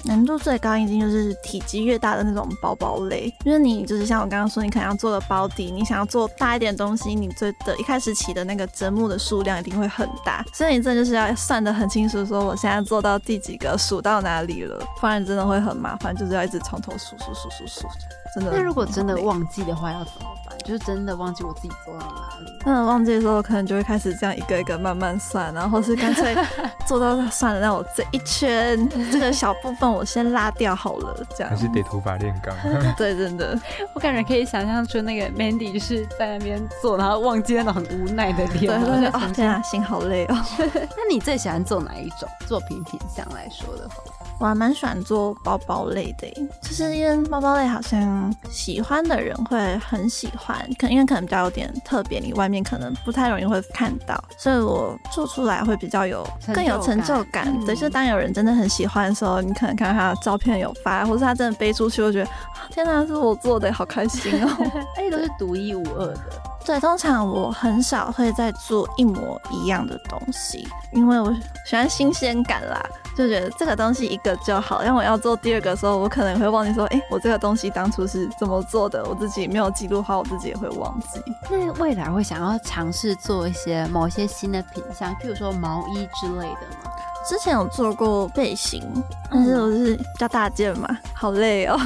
[0.06, 17.88] 难度最高一定就是体积越大的那种包包类，因为你就是像我刚刚说，你可能要做个包底，你想要做大一点东西，你最的一开始起的那个针目的数量一定会很大，所以你这就是要算得很清楚，说我现在做到第几个，数到哪里了，不然真的会很麻烦，就是要一直从头数数数数数。
[18.34, 20.58] 真的，那如果真的忘记的话要怎么办？
[20.64, 22.52] 就是真的忘记我自己做到哪里？
[22.64, 26.34] 嗯忘记的时候，可能就会开始这样一个一个慢慢算，然后是干脆
[26.86, 32.54] 做到算了，让我这一圈这个小部分我先拉掉好了，这样还是得土法炼钢。
[32.96, 33.58] 对，真的，
[33.94, 38.60] 我感觉可以想象出那个 Mandy 就是在那边做，然后忘记那种很无奈的脸。
[38.66, 40.36] 对对对，哦，天啊，心好累哦。
[40.72, 44.13] 那你最喜欢做哪一种作品品相来说的话？
[44.40, 46.28] 我还蛮喜欢做包包类的，
[46.60, 57.46] 就是因为包包类好像喜欢的人会很喜欢，可因为可能比较有点特别，你外面可能不太容易会看到，所以我做出来会比较有更有成就感。
[57.64, 62.28] 对，就当有人真的很喜欢的时候，你可能看到他的照片有发，或是他真的背出去，我觉得
[62.70, 64.48] 天哪，是我做的，好开心哦！
[64.96, 66.53] 而 且都是独一无二的。
[66.64, 71.32] 对，通常我很少会再做一模一样的东西，因为我
[71.66, 72.82] 喜欢新鲜感啦。
[73.16, 81.22] 就觉得这个东西一个就好，让我要做第二个的时候，我可能会忘记说，哎，我这个东西当初是怎么做的，我自己没有记录好，我自己也会忘记。
[81.48, 86.90] 那未来会想要尝试做一些某些新的品相，譬如说毛衣之类的吗？
[87.26, 88.82] 之前有做过背心，
[89.30, 91.78] 但是我是比较大件嘛，好累哦，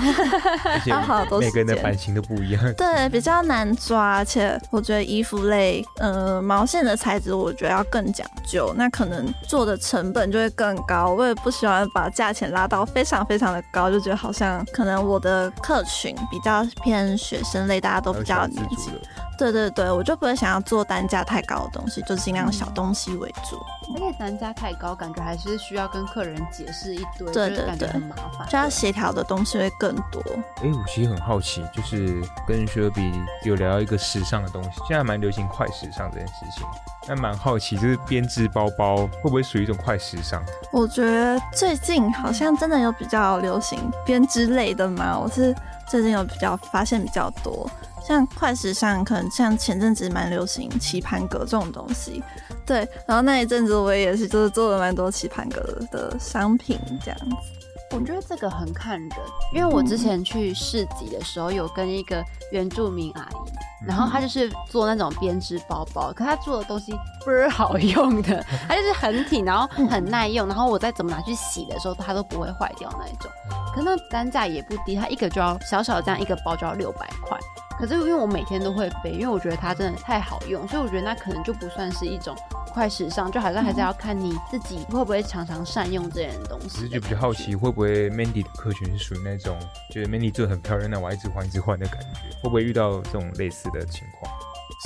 [0.86, 11.14] 要 好多每个人的版型都不一样，对，比较难抓，而且我觉得衣服类，呃，毛线的材质我觉得要更讲究，那可能做的成本就会更高。
[11.16, 18.92] 我也不喜欢把价钱拉到非常非常的高，就觉得好像可能我的客群比较偏学生类，大家都比较年轻。
[19.38, 23.56] 对对对，我就不会想要做单价太高的东西，就尽量小东西为主。
[23.94, 28.46] 而且单价太高，感觉还是需要跟客人解释一堆，对对就感觉对很麻烦。
[28.48, 30.22] 就要协调的东西会更多。
[30.62, 33.12] 哎，我其实很好奇，就是跟雪比
[33.44, 36.66] 有聊到一个时尚的东西，现在蛮流行快时尚这件事情。
[37.08, 40.42] 那蛮好奇，就是编织包包会不会属于一种快时尚？
[40.70, 45.54] 我觉得最近好像真的有比较流行编织类的嘛，我是
[45.88, 47.68] 最近有比较发现比较多。
[48.08, 52.22] 像快时尚，可能像前阵子蛮流行棋盘格这种东西，
[52.64, 52.88] 对。
[53.06, 55.60] 然后那一阵子我也是，就是做了蛮多棋盘格
[55.92, 57.57] 的商品这样子。
[57.90, 59.10] 我觉得这个很看人，
[59.52, 62.22] 因为我之前去市集的时候，有跟一个
[62.52, 66.92] 原住民阿姨，然后她就是做那种编织包包，可她做的东西
[67.24, 73.30] 不是好用的， 它就是很挺，然后很耐用，然后我再怎么拿去洗的时候，它都不会坏掉那一种。
[73.74, 77.38] 可那单价也不低，它一个就要小小的这样一个包就要六百块。
[77.78, 82.36] 可是因为我每天都会背，因为我觉得它真的太好用，所以我觉得那可能就不算是一种
[82.68, 86.68] 快时尚，就好像还是要看你自己会不会常常善用这件东西。
[86.68, 89.58] 只是就比较好奇，会不会 Mandy 的客群是属于那种
[89.90, 92.20] 觉得 Mandy 做的很漂亮，那我一直换一直换的感觉？
[92.42, 94.32] 会不会遇到这种类似的情况？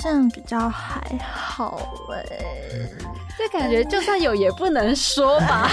[0.01, 1.77] 这样比较还好
[2.11, 2.25] 哎、
[3.37, 5.69] 这感觉就算有也不能说吧。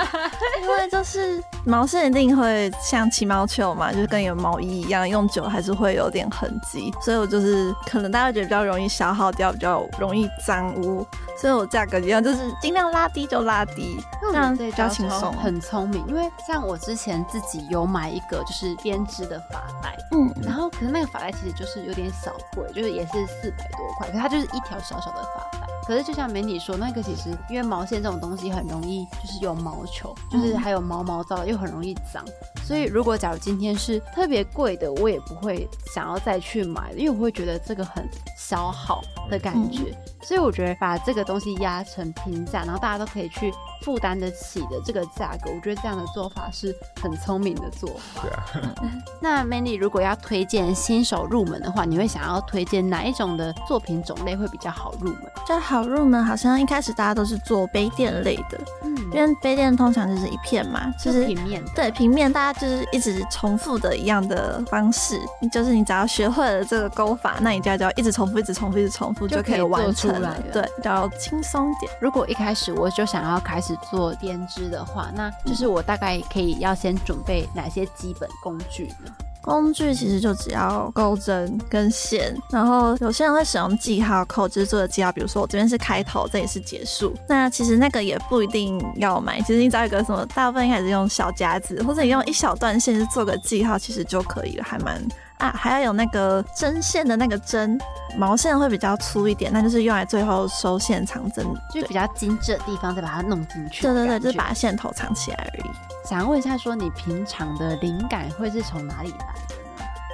[0.60, 11.06] 因为就是毛线一定会像起毛球嘛，就是跟有毛衣一样，用久还是会有点痕迹，所以我就是可能大家会觉得比较容易消耗掉，比较容易脏污，
[11.40, 14.00] 所以我价格一样就是尽量拉低就拉低，
[14.32, 15.32] 这样比较轻松。
[15.34, 16.04] 很聪明。
[16.08, 25.66] 因为像我之前自己有买一个就是编织的发带，嗯，然后可是那个发带其实就是有点小贵，就是也是四百多块，可它就是一条小小的发带。
[25.86, 32.24] 可是就像美女说，那个其实因为毛线这种东西很容易就是有毛球，就是还有毛毛躁，又很容易脏。
[32.66, 38.04] 所以如果假如今天是特别贵的，我也不会想要再去买，因为我会觉得这个很
[38.36, 39.00] 消耗
[39.30, 39.96] 的感觉。
[40.22, 43.52] 所以我觉得把这个东西压成平价，然后大家都可以去
[43.82, 48.22] 负担得起的这个价格，我觉得这样的做法是很聪明的做法。
[48.22, 48.74] 对啊，
[49.22, 55.30] 那 Mandy 如果要推荐新手入门的话，你会想要推荐哪一种的作品种类会比较好入门？
[55.46, 61.64] 就好入门，好像一开始大家都是做杯垫类的，嗯，因为杯垫通常就是一片嘛，就就是平面。
[61.72, 65.20] 对平面，大家就是一直重复的一样的方式，
[65.52, 71.92] 就是你只要学会了这个钩法，那你就要一直重复，一直重复，一直重复就可以完做成出来了对，比较轻松点。
[72.00, 79.12] 如果一开始我就想要开始做编织的话，那就是我大概可以要先准备哪些基本工具呢？
[79.46, 87.14] 工具其实就只要钩针跟线，然后有些人会使用记号扣，就是做的记号，比如说我这边是开头，这里是结束。
[87.28, 95.00] 那其实那个也不一定要买，其实你找一个什么，大部分应该是用小夹子，或者你用一小段线是做个记号，其实就可以了，还蛮。
[95.38, 97.78] 啊，还要有那个针线的那个针，
[98.16, 101.46] 毛线会比较粗一点，那就是用来最后收线藏针。
[101.72, 103.82] 就比较精致的地方再把它弄进去。
[103.82, 105.70] 对对对，就是把线头藏起来而已。
[106.08, 109.26] 想问一下，说你平常的灵感会是从哪里来？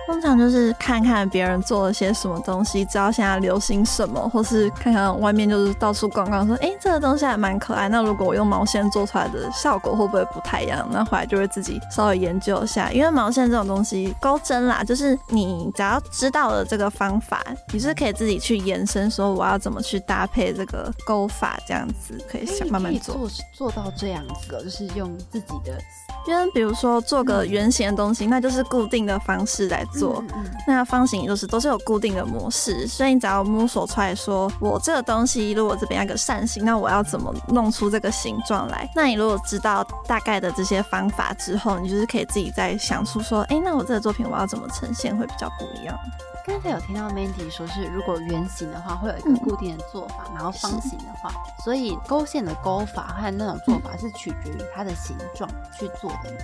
[0.06, 7.88] 通常就是看看别人做了些什么东西，知道现在流行什么，或是看看外面就是到处逛逛，说，哎、这个东西还蛮可爱。
[7.88, 10.86] 那如果我用毛线做出来的效果会不会不太一样？
[10.90, 17.42] 那回来就会自己稍微研究一下，因为毛线这种东西，钩针啦，就是你只要知道了这个方法，
[17.72, 23.14] 你是可以自己去延伸，说我要怎么去搭配这个钩法，这样子可以想慢慢做。
[23.16, 25.78] 做做到这样子，就是用自己的
[26.26, 30.22] 因为比如说做个圆形的东西，那就是固定的方式来做。
[30.66, 38.88] 那方形也就是都是有固定的模式，所以你只要摸索出来说，我这个东西如果这边要个扇形，那我要怎么弄出这个形状来？
[38.94, 45.98] 那你如果知道大概的这些方法之后，你就是可以自己再想出说，哎、那我这个作品我要怎么呈现会比较不一样？
[46.44, 51.30] 刚才有听到 Mandy 说是，如果圆形的话会有一嗯个固定的做法，然后方形的话，
[51.64, 56.38] 所以勾线的勾法和那种做法是取决于它的形状去做的吗？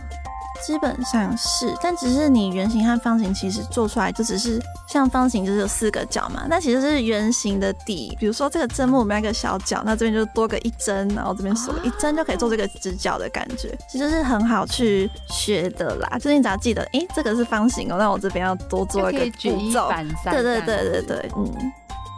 [0.66, 8.16] 基本上是，但只是你圆形和方形其实做出来就只是像方形就是有四个角嘛，那其实是圆形的底。
[8.18, 16.18] 比如说这个针目我们要一个小角，那这边就多个一针，然后这边锁一针就可以做这个直角的感觉，其实是很好去学的啦。
[16.18, 19.87] 就是你只要记得，诶，这个是方形哦，那我这边要多做一个步骤。
[19.88, 20.32] 反三。
[20.34, 21.02] 对对对对。
[21.02, 21.72] 对，嗯。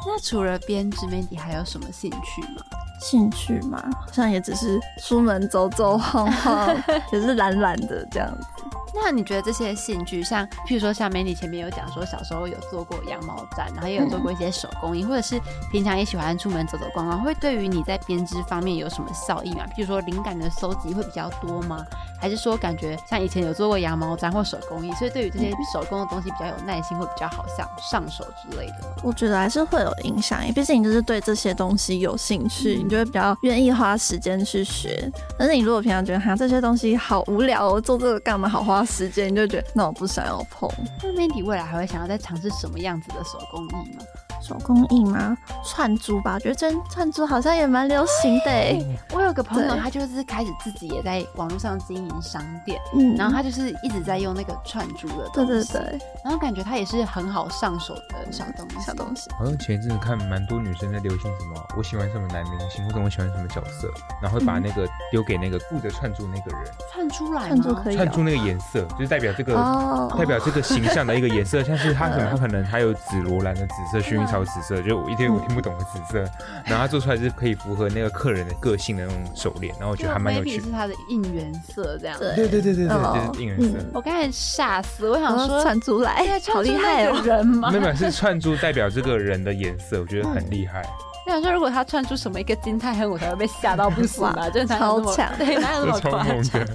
[0.07, 2.62] 那除了编织，Mandy 还有什么兴趣吗？
[3.01, 6.74] 兴趣嘛，好像也只是出门走走晃晃，
[7.12, 8.46] 也是懒懒的这样子。
[8.92, 15.40] 那你觉得这些兴趣，像譬如说像 Mandy 前面有讲说小时候有做过羊毛毡，然后也有做过一些手工艺，或者是
[15.70, 19.64] 平常也喜欢出门走走逛逛，会对于你在编织方面有什么效益吗？
[19.76, 21.86] 譬如说灵感的搜集会比较多吗？
[22.20, 28.74] 还是说感觉像以前有做过羊毛毡或手工艺，所以对于这些手工的东西比较有耐心，会比较好像上手之类的？
[29.05, 35.11] 我觉得还是会有影响，毕竟你就是对这些东西有兴趣，你就会比较愿意花时间去学。
[35.38, 40.68] 但是你如果平常觉得哈这些东西好无聊，哦做这个干嘛好花时间，你就觉得那我不想要碰。
[41.03, 44.03] 那 Mandy 未来还会想要再尝试什么样子的手工艺吗？
[44.51, 45.36] 手工艺吗？
[45.64, 48.84] 串珠吧，我觉得真串珠好像也蛮流行的诶。
[49.12, 58.80] 我有个朋友，他就是开始自己也在网络上经营商店，嗯，然后他就是一直在用那个串珠的对东西，对对，然后感觉他也是很好上手的小东西。
[58.84, 59.30] 小东西。
[59.38, 63.88] 好像前一阵子看蛮多女生在流行什么，我喜欢什么男明星，或者我喜欢什么角色，
[64.20, 67.46] 然后会把那个丢给那个负责串珠那个人，串出来吗？
[67.48, 76.18] 串珠可以串出那个颜色，就是代表这个哦，代表这个形象的一个颜色， 像是它什么，它可能还有紫罗兰的紫色、薰衣草紫色，就我一点我听不懂的紫色，
[76.64, 80.70] 然后它做出来是可以符合那个客人的个性的那种手链，然后我觉得还蛮有趣是。
[80.70, 82.18] 它的应援色这样。
[82.18, 83.78] 对对对对对对，哦就是应援色。
[83.93, 87.36] 我刚才吓死，我想说串珠来对，好厉害哦那个！
[87.36, 87.70] 人吗？
[87.72, 90.82] 没有，是串珠代表这个人的颜色，我觉得很厉害。
[91.26, 94.49] 我想说，如果他串出什么一个金泰亨，我才会被吓到不行吧？
[94.51, 96.34] 就哪有那么超强对，哪有那么超夸张？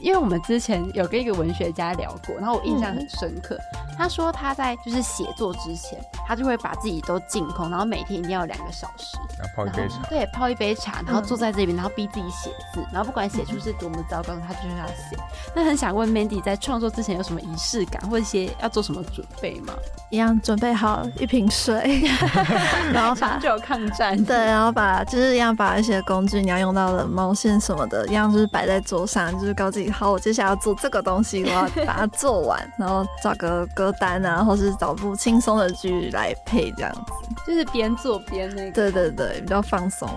[0.00, 3.54] 的，因为我们之前有跟一个文学家聊过，然后我印象很深刻。
[3.56, 10.02] 嗯他说他在就是写作之前，他就会把自己都净空，然后每天一定要两个小时，然后泡一杯茶。
[10.08, 15.18] 对，泡一杯茶，然后坐在这边，然后逼自己写字，然后不管写出是多么糟糕，他就是要写。
[15.54, 19.74] 那很想问 Mandy 在创作之前有什么仪式感，或者一些要做什么准备吗？
[20.08, 22.02] 一样准备好一瓶水，
[22.94, 37.00] 然后把长久抗战，对，然后把就是一样把一些工具你要用到的毛线什么的，一样就是摆在桌上，就是告自己，好，我接下来要做这个东西，我要把它做完， 然后找个歌单啊，或是找部轻松的剧来配这样子。
[37.46, 38.72] 就是边做边那个。
[38.72, 40.08] 对对对，比较放松。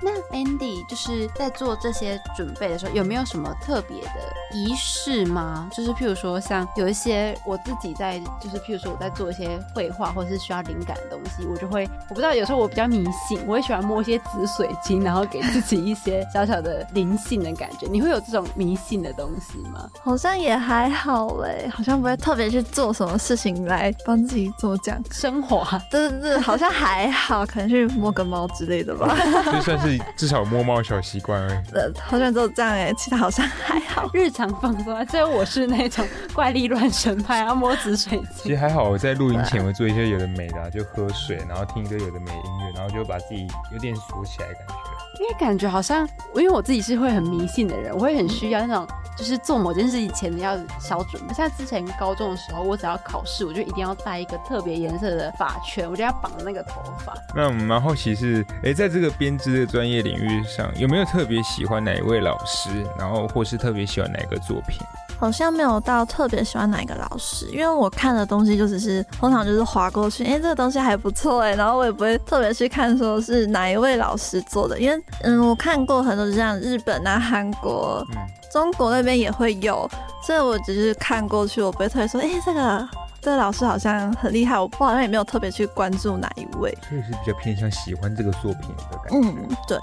[0.00, 4.10] 那 Andy 就是在做这些准备的时候，有没有什么特别的
[4.52, 5.68] 仪式吗？
[5.72, 17.86] 就是譬如说，像有一些我自己在，就是譬如说我在做一些绘画或者是需要灵感的东西，我就会，我不知道，有时候我比较迷信，我会喜欢摸一些紫水晶，然后给自己一些小小的灵性的感觉。
[17.90, 19.88] 你会有这种迷信的东西吗？
[20.02, 25.02] 好像也还好嘞，好像不会特别去做什么事情来帮自己做这样。
[25.10, 29.08] 升华，对对对，好像还好，可能去摸个猫之类的吧。
[29.52, 31.58] 就算是至少摸猫小习惯而已。
[31.72, 34.10] 呃，好像只有这样哎，其他好像还好。
[34.12, 35.04] 日常放松啊。
[35.04, 38.28] 只有我是那种怪力乱神派，要摸紫水晶。
[38.42, 44.87] 其实还好，我在录音前我做一些有的没的啊、就喝水，然后听一个有的没的音乐，然后就把自己有点锁起来的感觉。
[45.20, 51.34] 因为感觉好像，因为我自己是会很迷信的人，我会很需要那种，就是做某件事以前要小准备。
[51.34, 57.12] 像之前高中的时候，我只要考试，我就一定要戴一个特别颜色的发圈，我就要绑那个头发。
[57.34, 64.78] 那我们蛮好奇是，哎，在这个编织的专业领域上，有没有特别喜欢哪一位老师，然后或是特别喜欢哪一个作品？
[65.18, 78.16] 好像没有到特别喜欢哪一个老师，因为我看的东西就只是通常就是划过去，哎、这个东西还不错哎，然后我也不会特别去看说是哪一位老师做的，因为嗯，我看过很多就像日本啊、韩国、嗯，
[78.52, 79.90] 中国那边也会有，
[80.24, 82.88] 所以我只是看过去，我不会特别说，哎、这个
[83.20, 86.76] 这个老师好像很厉害，我好像也没有特别去关注哪一位。
[86.88, 89.28] 所以是比较偏向喜欢这个作品的感觉。
[89.28, 89.78] 嗯，对，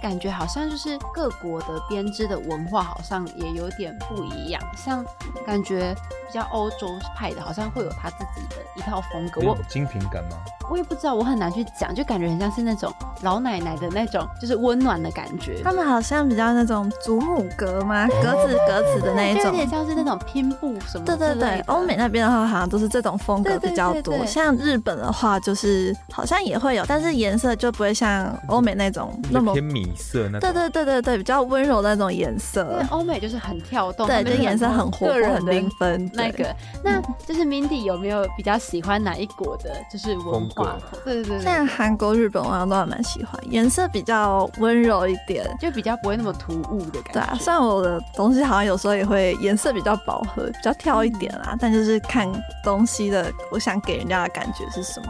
[0.00, 5.04] 感觉好像就是各国的编织的文化好像也有点不一样，像
[5.44, 5.94] 感觉
[6.28, 9.40] 比较欧洲派的，好像会有他自己的一套风格。
[9.40, 10.36] 我有精品感吗？
[10.70, 15.60] 我也不知道，我很难去讲，就感觉很像是那种老奶奶的那种，就是温暖的感觉。
[15.62, 18.06] 他们好像比较那种祖母格吗？
[18.22, 19.42] 格子格子的那一种。
[19.44, 29.54] 就有点像是那种拼布什么对对对，欧美那边的话好像都是这种风格比较多，像日本的话就是好像也会有，但是颜色就不会像欧美那种那么。
[29.54, 30.40] 偏米色那种。
[30.40, 36.10] 对对对对对，比较温柔的那种颜因色为，欧美就是很跳动，对，就颜色很活泼、很缤纷。
[36.12, 36.54] 那个，
[36.84, 40.76] 那就是 Mindy 有没有比较喜欢哪一国的，就是文化？
[41.02, 45.46] 对对对对，像韩国、日本，我好像都还蛮喜欢，颜色比较温柔一点。
[45.58, 47.12] 就比较不会那么突兀的感觉。
[47.14, 52.30] 对啊，虽然我的东西好像有时候也会颜色比较饱和，比较挑一点啦，但就是看
[52.66, 55.06] 东西的，我想给人家的感觉是什么。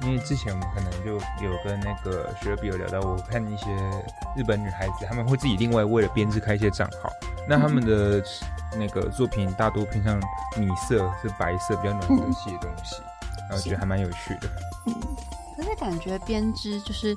[0.00, 1.12] 因为之前我们可能就
[1.44, 3.66] 有跟那个学乐比有聊到，我看一些
[4.34, 7.10] 日本女孩子，她们会自己另外为了编织开一些账号，
[7.46, 8.24] 那她们的
[8.78, 10.18] 那个作品大多偏向
[10.56, 13.02] 米色，是白色比较暖色系的东西，
[13.50, 14.48] 然后觉得还蛮有趣的。
[15.56, 17.14] 可是感觉编织就是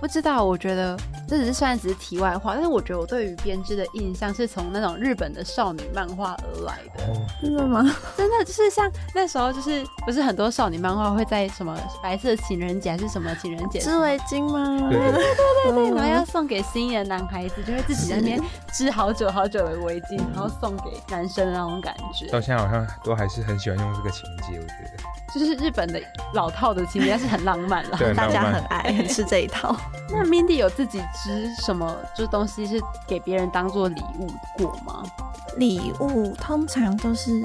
[0.00, 0.96] 不知道，我觉得
[1.26, 7.04] 这只是虽然只是题外话，但是我觉得我对于编织的印象是从那种日本的少女漫画而来的。
[7.40, 7.82] 真的吗？
[8.16, 14.88] 真的就是像那时候，就是不是很多少女漫画会在什么白色情人节还是什么情人节织围巾吗？
[14.90, 15.24] 对对对，
[15.64, 18.40] 对对，然后要送给心仪的男孩子，就会自己在那边
[18.72, 22.26] 织好久好久的围巾，然后送给男生的那种感觉。
[22.28, 25.02] 到现在好像都还是很喜欢用这个情节，我觉得。
[25.34, 26.00] 就是日本的
[26.32, 27.96] 老套的情节，但是很浪漫了。
[27.98, 29.65] 对，大家很爱，很吃这一套。
[30.10, 34.26] 那 Mindy 有自己织什么就东西是给别人当做礼物
[34.58, 35.02] 过吗？
[35.56, 37.42] 礼物通常都是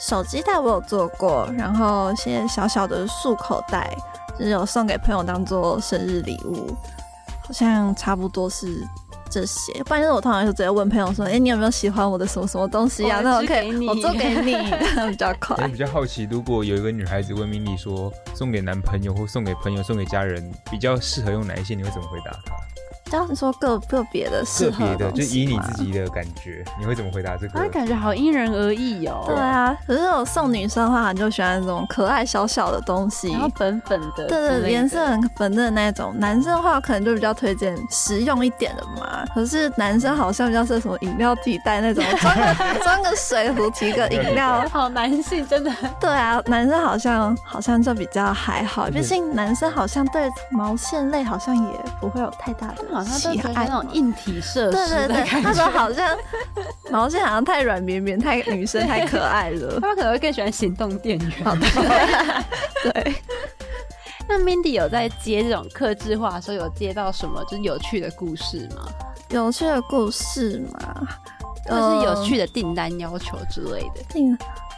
[0.00, 3.96] 手机袋，我有做过，然后一些小小的束口袋，
[4.38, 6.74] 就是有送给朋友当做生日礼物，
[7.44, 8.86] 好像差不多是
[9.30, 9.72] 这些。
[9.84, 13.20] 不然就是我通常就直接问朋友说：“哎、你有没有喜欢我的什么什么东西啊？
[13.22, 14.54] 那我可以我做给你，
[15.10, 15.68] 比较快我。
[15.68, 21.74] 比较好奇，如果有一个女孩子问 Mindy 说送给男朋友或送给朋友、送给家人，比较适合用哪一些？
[21.74, 22.54] 你会怎么回答她？
[23.10, 27.68] 这样说个个别的适合个别的，就以你自己的感觉，你会怎么回答这啊，个？
[27.68, 29.24] 感觉好因人而异哦。
[29.26, 36.14] 对啊，可是我送女生的话，你就喜欢那种可爱小小的东西，然后粉粉的对的，对，颜色很粉嫩的那种。
[36.18, 39.24] 男生的话，可能就比较推荐实用一点的嘛。
[39.34, 44.66] 可是男生好像比较是什么饮料替代那种，装个 装个水壶，提个饮料。
[44.68, 55.64] 好男性，真的对啊，男生好像好像就比较还好，毕竟男生好像对毛线类好像也不会有太大的好像都喜爱嘛觉得那种硬体设对对对，施的感他说。
[55.70, 56.16] 好像
[56.90, 59.78] 毛线好像太软绵绵，太女生太可爱了。
[59.80, 61.30] 他们可能会更喜欢行动电源。
[61.44, 61.66] 好的，
[62.92, 63.14] 对。
[64.28, 68.82] 那 Mindy 有在接这种克制化的时候，有接到什么就是有趣的故事吗？
[69.30, 71.06] 有趣的故事嘛，
[71.68, 74.02] 或是有趣的订单要求之类的？
[74.08, 74.36] 定。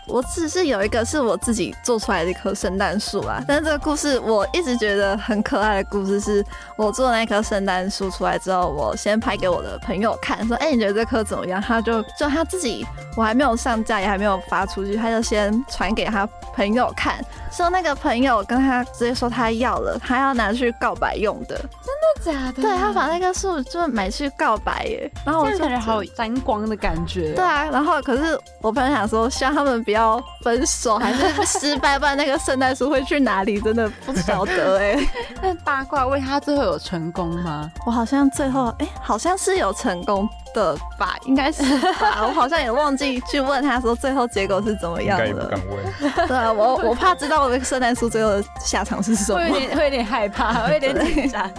[0.08, 6.44] 我只是有一个是我自己做出来的一棵圣诞树啊，但是这个故事我一直觉得很可爱的故事，是
[6.76, 12.86] 我做那棵圣诞树出来之后，我先拍给我的朋友看，说：“哎、你觉得这棵怎么样？”他就就他自己，
[13.16, 17.22] 我还没有上架，也还没有发出去，他就先传给他朋友看，
[17.58, 21.56] 说那个朋友跟他直接说他要了，他要拿去告白用的。
[21.58, 27.32] 真的假的对他把那棵树就买去告白耶，然后我感觉好有沾光的感觉。
[27.34, 33.60] 对，啊，然后可是我朋友想说，希望他们不要分手， 还是失败，不然那个圣诞树会去哪里？
[33.60, 34.96] 真的不晓得哎、
[35.42, 37.68] 但八卦问他最后有成功吗？
[37.84, 41.62] 我好像最后哎、好像是有成功的吧，应该是
[42.00, 42.26] 吧。
[42.26, 45.66] 我好像也忘记去问他说最后结果是怎么样应该不敢的。
[45.68, 46.28] 问。
[46.28, 49.38] 对啊，我我怕知道我的圣诞树最后的下场是什么。
[49.38, 51.50] 会有点会有点害怕，会有点紧张。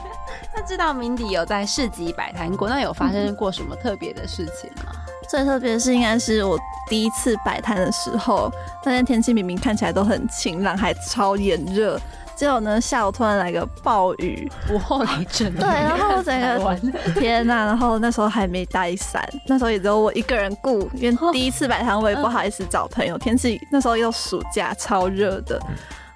[0.55, 4.91] 那知道 Mindy 有在市集摆摊过，那有发生过什么特别的事情吗？
[5.29, 8.51] 最特别的是，应该是我第一次摆摊的时候，
[8.83, 11.99] 那天天气明明看起来都很晴朗，还超炎热，
[12.39, 23.17] 结果呢下午突然来个暴雨，午后雷阵雨，对，然后我整个天呐、然后那时候还没带伞，那时候也只有我一个人顾，因为第一次摆摊，我也不好意思找朋友。
[23.17, 25.59] 天气那时候又暑假，超热的，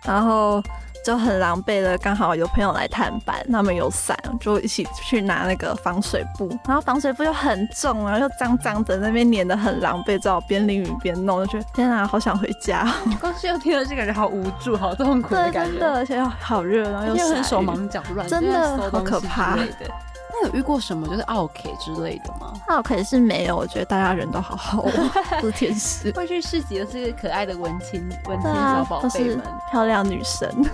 [0.06, 0.64] 然后
[1.04, 12.88] 就很狼狈的，刚好有朋友来探班，他们有伞，就一起去拿那个防水布，然后防水布又很重，然后又脏脏的，那边粘的很狼狈，只好边淋雨边弄，就觉得天啊，好想回家，
[13.20, 15.36] 光是又听到这个人好无助、好痛苦。
[15.36, 19.56] 的对，感觉，真的，而且又好热，然后又又很手忙脚乱，真的好可怕。
[19.58, 19.92] 之类的。
[20.34, 22.54] 那有遇过什么就是 OK 之类的吗？
[22.68, 24.92] 那我可是没有，我觉得大家人都好好哦，
[25.42, 26.12] 都是天使。
[26.12, 30.50] 会去市集的是可爱的文青文青小宝贝们，漂亮女神，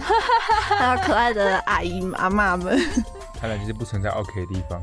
[0.77, 2.79] 还有可爱的阿姨妈妈们。
[3.39, 4.81] 看来就是不存在 OK 的地方。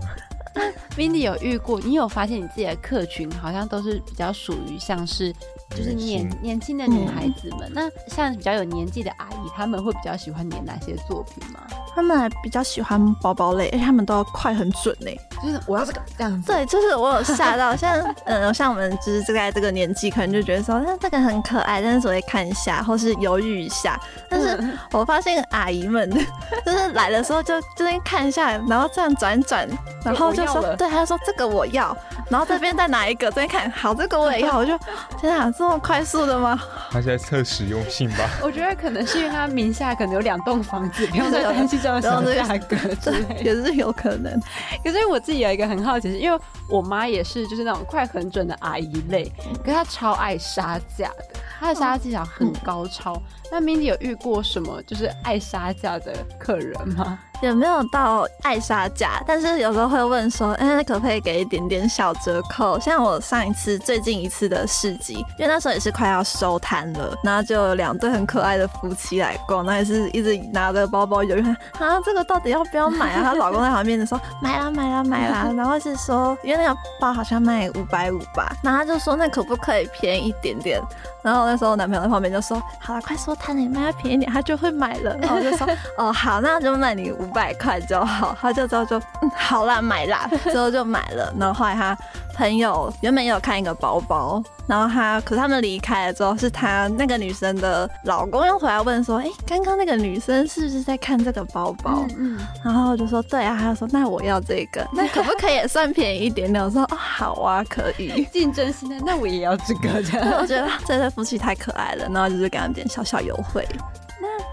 [0.96, 5.30] Vindy 有遇过，你有发现你自己的客群好像都是比较属于像是
[5.70, 7.70] 就是年年轻的女孩子们。
[7.74, 11.60] 那像比较有年纪的阿姨，她们会比较喜欢粘哪些作品吗？
[11.96, 15.10] 他们还比较喜欢包包类，而且他们都要快很准呢。
[15.42, 16.52] 就是我要这个这样子。
[16.52, 23.98] 对，就是我有吓到，像嗯，像我们就是在这个年纪，可能就觉得说，那这个很可爱，但是只会看一下，或是犹豫一下。
[24.28, 24.58] 但是
[24.92, 26.10] 我发现阿姨们
[26.64, 29.68] 就是来的时候就这边看一下，然后这样转转，
[30.04, 31.96] 然后就说对，他就说这个我要，
[32.30, 34.78] 然后这边再拿一个，这边看好，这个我也要，我就
[35.18, 36.58] 天啊，这么快速的吗？
[36.90, 38.28] 他是在测实用性吧？
[38.42, 43.42] 我觉得可能是因为他名下可能有两栋房子，不用再担心这种小价格之类的。
[43.42, 44.40] 也是有可能。
[44.82, 51.26] 可是我自己有一个很好奇，是因为我妈也是就是那种快很准的阿姨类，可是她超爱杀价的，
[51.58, 53.20] 她的杀价技巧很高超。
[53.50, 57.18] 那 Mindy 有遇过什么就是爱杀价的客人吗？
[57.42, 62.78] 也没有到爱杀价，但是有时候会问说，哎，可不可以给一点点小折扣？
[62.80, 71.44] 像我上一次最近一次的市集，因为那时候也是快要收摊了，然后就有两对很可爱的夫妻来逛，那也是一直拿着包包，有人
[71.78, 73.22] 啊，这个到底要不要买啊？
[73.22, 80.80] 她老公在旁边的说 买啦买啦买啦，然后是说因为那个包好像卖五百五吧，然后他就说那可不可以便宜一点点？
[81.22, 85.16] 然后那时候男朋友在旁边就说好了，快说摊你卖便宜点，他就会买了。
[85.16, 85.66] 然后就说
[85.98, 88.36] 哦好，那就卖你五百块就好。
[88.40, 91.32] 他就之后就嗯好啦买啦， 之后就买了。
[91.38, 91.96] 然后后来他
[92.34, 102.04] 朋友原本也有看一个包包，然后他可是他们离开了之后，是他那个女生的老公又回来问说，哎，刚刚那个女生是不是在看这个包包？
[102.18, 106.62] 嗯，然后我就说对啊，他就说那我要这个，那可不可以也算便宜一点点？
[106.62, 108.26] 我说哦好啊，可以。
[108.32, 110.02] 竞争心态，那我也要这个。
[110.02, 113.66] 这 样我觉得这对夫妻太可爱了，然后就是给他们点小小优惠。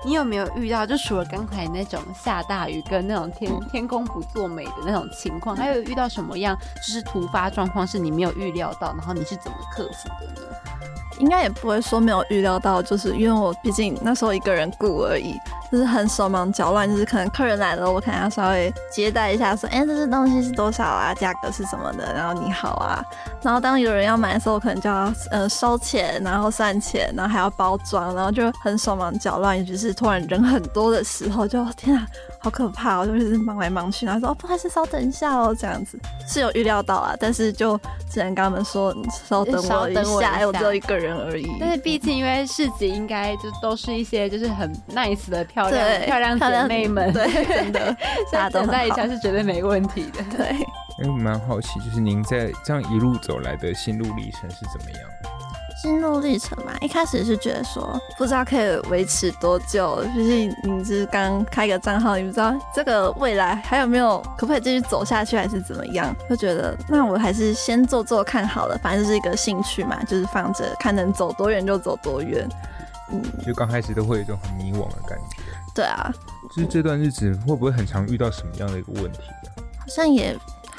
[0.05, 10.47] 你有没有遇到，就除了刚才那种下大雨跟那种天天空不作美的那种情况，还有遇到什么样就是突发状况是你没有预料到，然后你是怎么克服的呢？
[11.19, 15.35] 应该也不会说没有预料到，就是因为我毕竟那时候一个人顾而已，
[15.71, 21.13] 就是很手忙脚乱，就是可能客人来了，我可能要稍微接待一下，说，哎，这些东西是多少啊？
[21.13, 22.13] 价格是什么的？
[22.13, 23.03] 然后你好啊，
[23.41, 32.05] 然后当有人要买的时候，我可能就要呃收钱，然后算钱，然后还要包装，然后就很手忙脚乱，尤其是突然人很多的时候，就天啊！
[32.43, 33.05] 好可怕哦！
[33.07, 37.79] 就是忙来忙去，然后说哦，不好意思，稍等一下哦，这样子是有预料到啊，但是就
[38.11, 41.49] 只能跟他们说稍等我一下，我只有一个人而已。
[41.57, 47.95] 但是毕竟因为市集应该就都是一些就是很 nice 的漂亮漂亮姐妹们，对， 真的，
[48.29, 50.21] 大家等待一下是绝对没问题的。
[50.35, 55.09] 对，哎，我蛮好奇，就是您在这样一路走来的心路历程是怎么样？
[55.83, 66.15] 心路历程嘛，一开始是觉得说不知道可以维持多久，毕竟你是刚开个账号，你不知道这个未来还有没有可不可以继续走下去，还是怎么样？
[66.29, 72.47] 就觉得那我还是先做做看好了，反正是一个兴趣嘛，就是放着看能走多远就走多远。
[73.11, 75.43] 嗯，就刚开始都会有一种很迷惘的感觉。
[75.75, 76.09] 对啊，
[76.55, 79.51] 就是这段日子会不会很常遇到什么样的一个问题啊？
[79.79, 80.33] 好像也。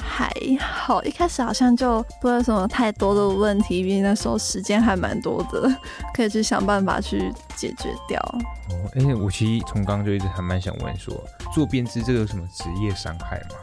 [0.07, 5.69] 还好，一开始好像就不会什么太多的问题，毕竟那时候时间还蛮多的，
[6.13, 8.19] 可以去想办法去解决掉。
[8.69, 11.13] 哦，哎，我其实从刚刚就一直还蛮想问说，
[11.53, 13.55] 做编织这个有什么职业伤害吗？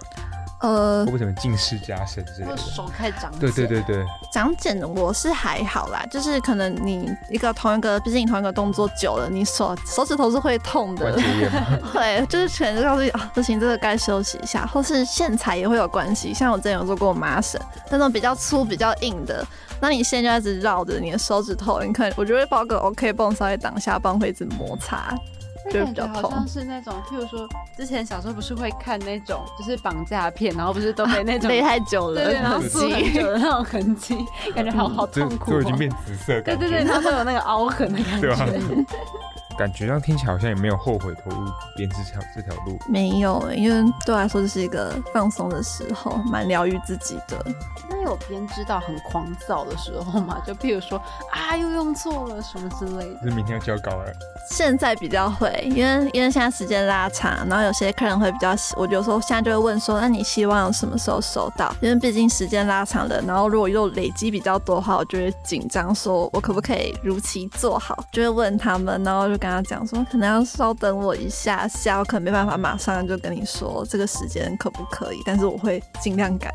[0.63, 2.57] 呃，为什么近视加深之类的？
[2.57, 3.41] 手开长茧。
[3.41, 11.13] 对对对对，长茧我是还好啦，就是可能你一个同一个，毕竟同一个动作久了，你手手指头是会痛的。
[11.93, 16.33] 对，就是全告诉你啊，不行，这个该休息一下，或是线材也会有关系。
[16.33, 17.61] 像我之前有做过麻绳，
[17.91, 19.45] 那种比较粗、比较硬的，
[19.81, 25.13] 那你线就一直绕着你的手指头，你可能我觉得包个 OK 绷稍微挡下，不然会一直摩擦。
[25.71, 34.17] 就比较好像是那种，譬如说，之前小时候不是会看那种，就是绑架片，然后不是都被那种勒太久了，对，然后撕很久的那种痕迹，
[34.55, 38.35] 感觉好好痛苦，都已经变紫色，对对对，它会有那个凹痕的感觉。
[39.59, 41.47] 感觉上听起来好像也没有后悔投入
[41.77, 47.45] 编织这条这条路，没有，因为对我来说这是一个放松的时候，蛮疗愈自己的。
[47.89, 50.41] 那有编织到很狂躁的时候吗？
[50.47, 51.01] 就譬如说
[51.31, 53.21] 啊，又用错了什么之类的。
[53.23, 54.13] 是明天要交稿了。
[54.51, 61.73] 现在比较会，因为因为现在时间拉长，然后有些客人会比较，我有时候现在就会问说，那你希望什么时候收到？
[61.81, 67.97] 因为毕竟时间拉长了，然后如果又累积比较多的话，我就会紧张，说我可不可以如期做好？
[68.11, 76.53] 就会问他们，然后就跟他讲说，可能要稍等我一下下，我可能没办法马上就跟你说这个时间可不可以，但是我会尽量赶。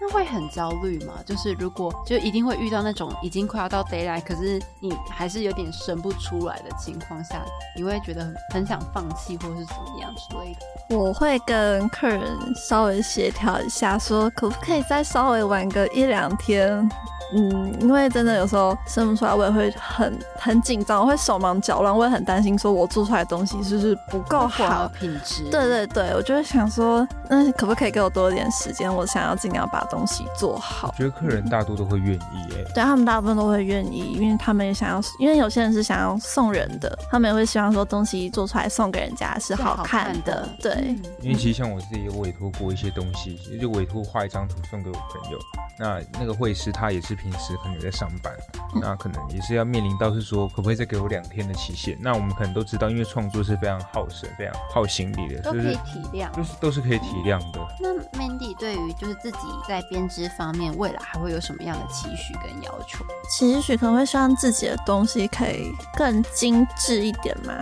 [0.00, 1.14] 那会很焦虑吗？
[1.26, 7.42] 就是如果就一定会遇到那种已经快要到 d a y l i g h t 可是你还是有点生不出来的情况下，
[7.76, 10.96] 你会觉得很很想放弃或是怎么样之类的？
[10.96, 12.22] 我会跟客人
[12.54, 16.88] 稍微协调一下，说可不可以再稍微玩个一两天。
[17.34, 25.44] 嗯，因为真的有时候生不出来，我也会很很紧张，我会手忙脚乱，我也很担心，说我做出来的东西是不是不够好品质？
[25.50, 28.90] 对对对，我就会想说，那可不可以给我多一点时间？
[28.90, 30.88] 我想要尽量把东西做好。
[30.88, 40.96] 我觉得客人大多都会愿意，哎，对他们大部分都会愿意，因为他们也想要，因为有些人是想要送人的，他们也会希望说东西做出来送给人家是好看的，对。
[41.20, 45.38] 因为其实像我自己有委托过一些东西，就委托画一张图送给我朋友，
[45.78, 47.18] 那那个绘师他也是。
[47.18, 48.32] 平时可能在上班，
[48.80, 51.98] 那可能也是要面临到是说，可不可以再给我两天的期限？
[52.00, 57.58] 那我们可能都知道，因为创作是非常耗神、非常耗心力的，都可以体谅，就是都是可以体谅的。
[57.80, 63.04] 那 Mandy 对于就是自己在在编织方面，未来还会有什么样的期许跟要求？
[63.30, 67.54] 期许可能会希望自己的东西可以更精致一点嘛。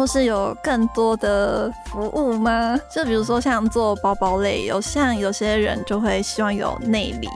[0.00, 2.74] 或是有更多的服务吗？
[2.90, 7.28] 就比如说像做包包类，有像有些人就会希望有内里。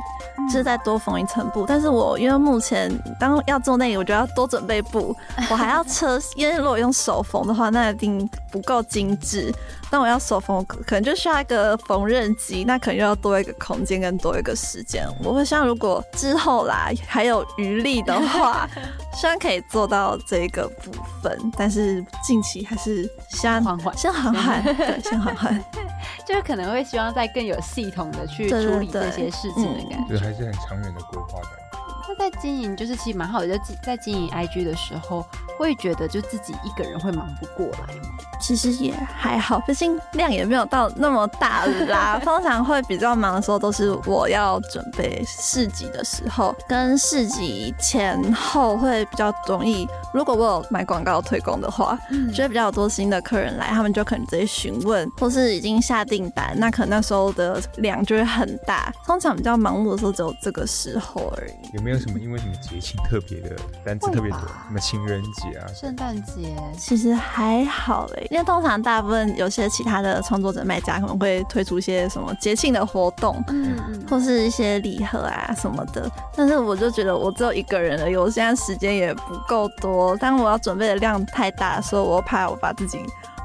[0.46, 5.16] 就是再多缝一层布，但是我因为目前当要做内里，我就要多准备布，
[5.50, 9.50] 我还要车，因为如果用手缝的话，那一定不够精致。
[9.90, 15.06] 那我要手缝，可能就需要一个缝纫机，那可能又要多一个空间跟多一个时间。
[15.22, 18.68] 我会希望如果之后啦还有余力的话，
[19.14, 20.90] 希望可以做到这个部
[21.22, 25.64] 分，但是近期还是先缓缓，先缓缓， 对，先缓缓，
[26.26, 31.63] 就是可能会希望再更有系统的去处理这些事情的感觉，还是很长远的规划感。
[32.08, 35.26] 那在经营就是其实蛮好的，就在经营 IG 的时候，
[35.58, 38.08] 会觉得就自己一个人会忙不过来吗？
[38.40, 42.20] 其实也还好，毕竟量也没有到那么大啦。
[42.24, 49.88] 通常会比较忙的时候，都是我要准备市集的时候，跟市集前后会比较容易。
[50.12, 51.98] 如果我有买广告推广的话，
[52.34, 58.92] 就会比较多新的客人来，他们就可能直接询问，或是已经下订单，那可能那时候的量就会很大。
[59.06, 61.52] 通常比较忙碌的时候，只有这个时候而已。
[61.72, 64.40] 有没有什么因为什么节庆特别的单子特别多？
[64.40, 66.54] 什么情人节啊、圣诞节？
[66.78, 68.26] 其实还好哎。
[68.30, 76.10] 因为通常大部分有些其他的创作者卖家可能会推出一些什么节庆的活动，嗯嗯，或是一些礼盒啊什么的。
[76.36, 82.98] 但是我就觉得我只有一个人了，我现在时间也不够多，但我要准备的量太大，所以我怕我把自己。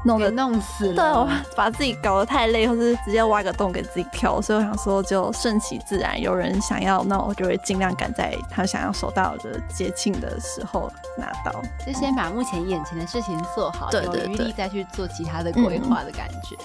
[0.04, 16.56] 弄得弄死，对我 把自己搞得太累，或是直接挖个洞给自己跳，所以我想说就顺其自然，有人想要，那我就会尽量赶在他想要收到的节庆的时候拿到，就先把目前眼前的事情做好，有余力再去做其他的规划的感觉。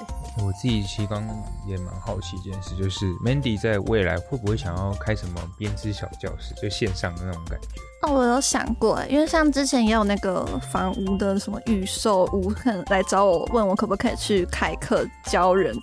[0.43, 1.23] 我自己其实刚
[1.65, 7.67] 也蛮好奇一件事，就是 Mandy 在未来会不会想要开什么编织小教室，就线上的那种感觉。
[8.12, 15.76] 我有想过，因为像之前也有那个房屋的什么预售屋，可能来找我问我可不可以去开课教人。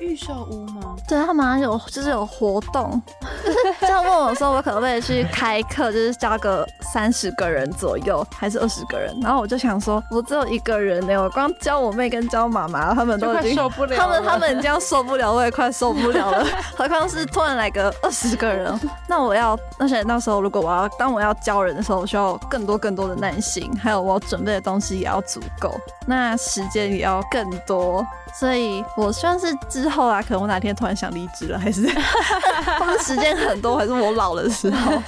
[0.00, 0.96] 预售屋吗？
[1.06, 3.00] 对他马上有就是有活动，
[3.80, 9.14] 这样问我说我可不可以去开课，就是教个三十个人左右，还是二十个人？
[9.20, 18.80] 然后我就想说，我只有一个人呢，我光教我妹跟教妈妈，他们都已经受不了，他们他们这样受不了，我也快受不了了，何况是突然来个二十个人？
[19.06, 28.06] 那我要，而且那时候如果我要当我要教人的时候，我需要更多更多的耐心，还有我准备的东西也要足够，那时间也要更多。
[28.38, 31.88] 所以，我算是之后啊，可能我哪天突然想离职了，还是
[32.78, 35.02] 或者时间很多，还是我老的时候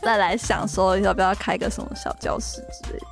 [0.00, 3.06] 再来想说要不要开个什么小教室之类的。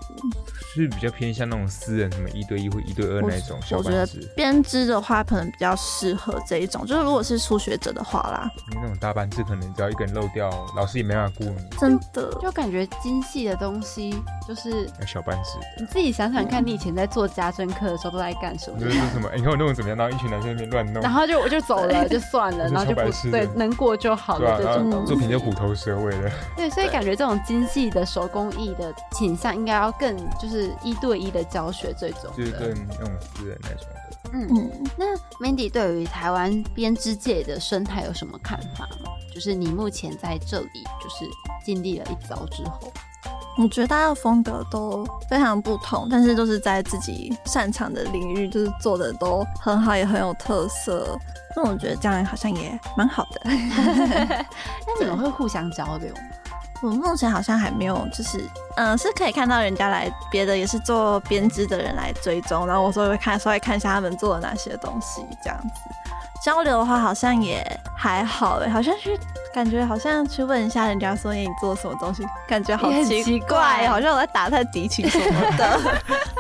[0.76, 4.30] 是比较偏向那种私人，什么一对一或一对二那种小班制。
[4.36, 6.86] 编织的话，可能比较适合这一种。
[6.86, 11.56] 就是如果是初学者的话啦，你那种大班制，可能只要一个人漏掉，老师也没办法顾你。
[11.80, 14.14] 真的，就感觉精细的东西
[14.46, 15.50] 就是小班制。
[15.80, 18.78] 你自己想想看，你以前在做家政课的时候都在干什么？
[18.78, 19.30] 就是什么？
[19.34, 19.96] 你看我弄的怎么样？
[19.96, 24.58] 然后一群男生那边乱弄，然后就我就走了，就算了， 然后就不对，能过就好了。
[24.62, 26.30] 这种作品就虎头蛇尾的。
[26.54, 31.42] 对，所以感觉这种精细的手工艺的倾向，应该要更就是一对一的。
[31.46, 34.05] 教学这种，就是更那种私人那种的。
[34.32, 39.10] 嗯嗯，那 Mandy 对于台湾编织界的生态有什么看法吗？
[39.34, 41.24] 就是你目前在这里，就是
[41.64, 42.92] 经历了一遭之后，
[43.58, 51.18] 我觉得大家的风格都非常不同，但是都是在自己擅长的领域，就是做的都很好，也很有特色。
[51.54, 53.40] 那我觉得这样好像也蛮好的。
[53.44, 56.20] 那你们会互相交流吗？
[56.82, 65.80] 我目前好像还没有，就是嗯，是可以看到人家来别的也是做编织的人来追踪，然后我稍微看稍微看一下他们做了哪些东西，这样子。
[66.44, 67.64] 交流的话好像也
[67.96, 69.18] 还好哎，好像去。
[69.54, 75.80] 感觉好像去问一下人家说你做什么东西，感觉好奇怪，好像我在打探敌情什么的，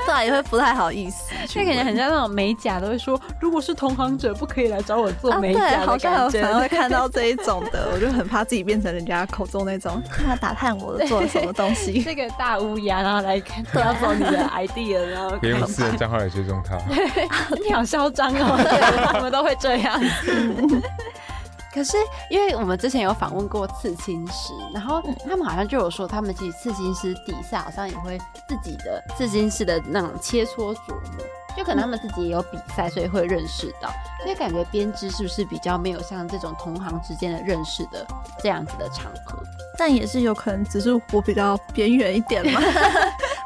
[0.04, 1.32] 对，也会不太好意思。
[1.48, 5.80] 就感觉很像那种美甲都会说，如果是同行者，不可以来找我做美甲。
[5.86, 12.02] 好像常常会看到这一种的，我就很怕自己变成人家口中那种他打探我做了什么东西。
[12.04, 16.76] 这个大乌鸦，然后来看，要走你的 idea，然后可以用私人账号来追踪他。
[17.64, 19.85] 你好嚣张哦，我们都会这样。
[21.74, 21.98] 可是，
[22.30, 28.16] 因为我们之前有访问过刺青师，然后他们好像就有说，他们其实刺青师底下好像也会
[28.48, 31.24] 自己的刺青师的那种切磋琢磨，
[31.54, 33.90] 就可能他们自己也有比赛，所以会认识到。
[34.22, 38.06] 所以感觉编织是不是比较没有像这种同行之间的认识的
[38.42, 39.38] 这样子的场合？
[39.76, 42.58] 但也是有可能，只是我比较边缘一点嘛，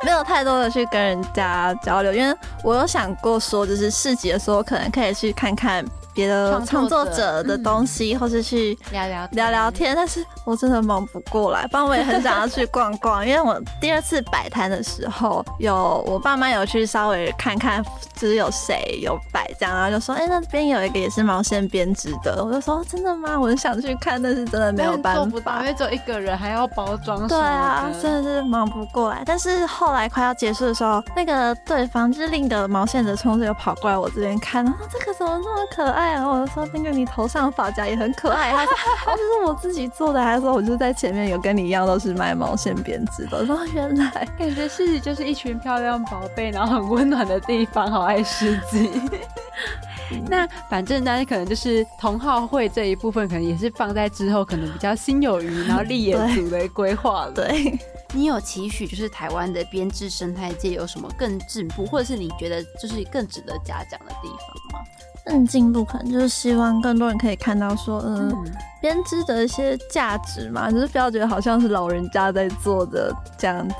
[0.05, 2.15] 没有太多的去跟人家交流。
[2.15, 2.33] 因为
[2.63, 5.85] 我有想过说，就是市集的时候，可能可以去看看。
[6.21, 13.25] 别的创作者的东西，或是去聊聊聊聊天，但是我真的忙不过来，不然我也很想要去逛逛。
[13.27, 17.83] 因为我第二次摆摊的时候，有我爸妈有去稍微看看，
[18.15, 23.39] 就是有谁有摆这样，然后就说：“哎、那边有一个也是毛线编织的。”我就说：“真的吗？
[23.41, 27.27] 我很想去看，但是真的没有办做不到，法因。”为只有一个人，还要包装。
[27.27, 29.23] 对啊，真的是忙不过来。
[29.25, 36.27] 但是后来快要结束的时候，那个对方就是另一个毛线的冲子又跑过来我这边看，然后这个怎么那么可爱啊？
[36.27, 38.53] 我就说那个你头上的发夹也很可爱。
[38.53, 38.73] 他说
[39.07, 40.21] 哦，这是我自己做的。
[40.21, 43.39] 他说我就在前面有跟你一样都是卖毛线编织的。
[43.39, 48.89] 我说 原来感觉市集就是一群漂亮宝贝，然后很温暖的地方，好爱狮子。
[50.29, 57.33] 那反正呢，可能就是同好会这一部分，可能也是放在之后，可能比较心有余，然后立野组的规划了。
[57.33, 57.79] 对。
[58.13, 64.85] 你有期许，就是台湾的编织生态界有什么更进步，或者是你觉得就是更值得嘉奖的地方吗？
[65.31, 68.53] 更进步可能就是希望更多人可以看到说，嗯，嗯，
[68.83, 73.75] 编织的一些价值嘛，就是不要觉得好像是老人家在做的这样子，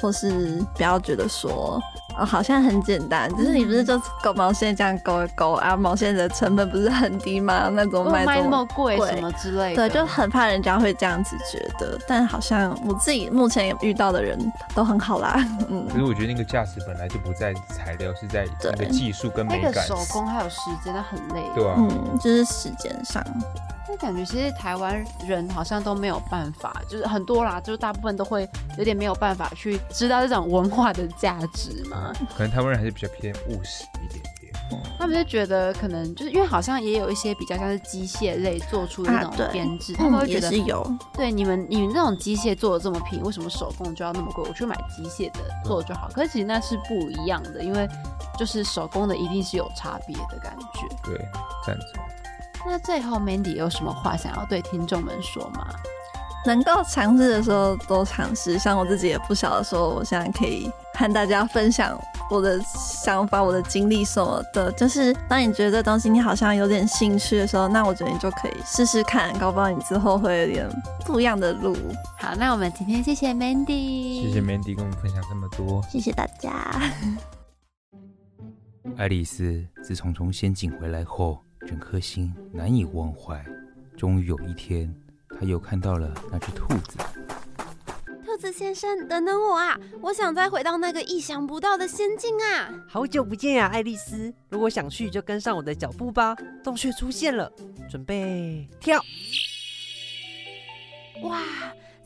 [0.00, 1.82] 或是不要觉得说。
[2.18, 5.76] 哦，好像很简单，只是你不是就勾毛线这样勾一勾啊？
[5.76, 7.68] 毛线的成本不是很低吗？
[7.72, 11.98] 那种卖卖那这么么贵贵什么之类的，对，就很怕人家会这样子觉得。
[12.06, 14.38] 但好像我自己目前遇到的人
[14.74, 19.86] 都很好啦，嗯可，是我觉得那个价值本来就不在材料，是在那个技术跟那个美感。
[19.86, 21.42] 手工还有时间，那很累。
[21.54, 23.24] 对啊，嗯，就是时间上，
[23.90, 32.12] 就感觉其实台湾人好像都没有办法，就是很多啦，就是大部分都会有点没有办法去知道这种文化的价值嘛。
[32.36, 34.30] 可能台湾人还是比较偏务实一点点。
[34.96, 44.44] 他们就觉得可能就是因为好像也有一些比较像是机械类做出的那种编制，他们会觉得是有，对你们你们那种机械做的这么便宜，为什么手工就要那么贵？
[44.48, 46.08] 我去买机械的做的就好。
[46.14, 47.88] 可是其实那是不一样的，因为
[48.38, 50.86] 就是手工的一定是有差别的感觉。
[51.02, 51.18] 对，
[51.66, 52.00] 赞成。
[52.66, 55.66] 那最后 Mandy 有什么话想要对听众们说吗？
[56.46, 58.58] 能够尝试的时候都尝试。
[58.58, 61.98] 像我自己也不晓得说，我现在可以和大家分享
[62.30, 64.72] 我的想法、我的经历什么的。
[64.72, 71.76] 就是当你觉得这东西你好像有点兴趣的时候，那我觉得你就可以试试看，搞不好你之后会有点不一样的路。
[72.18, 75.82] 好，那我们今天谢谢 Mandy，谢谢 Mandy 跟我们分享这么多。
[75.90, 76.50] 谢谢大家。
[78.96, 83.44] 爱丽丝自从从仙境回来后，整颗心难以忘怀。
[83.96, 84.94] 终于有一天，
[85.38, 86.98] 他又看到了那只兔子。
[88.24, 89.78] 兔子先生，等等我啊！
[90.00, 92.72] 我想再回到那个意想不到的仙境啊！
[92.88, 94.32] 好久不见呀、爱丽丝！
[94.48, 96.34] 如果想去，就跟上我的脚步吧。
[96.62, 97.52] 洞穴出现了，
[97.90, 99.02] 准备跳！
[101.22, 101.42] 哇，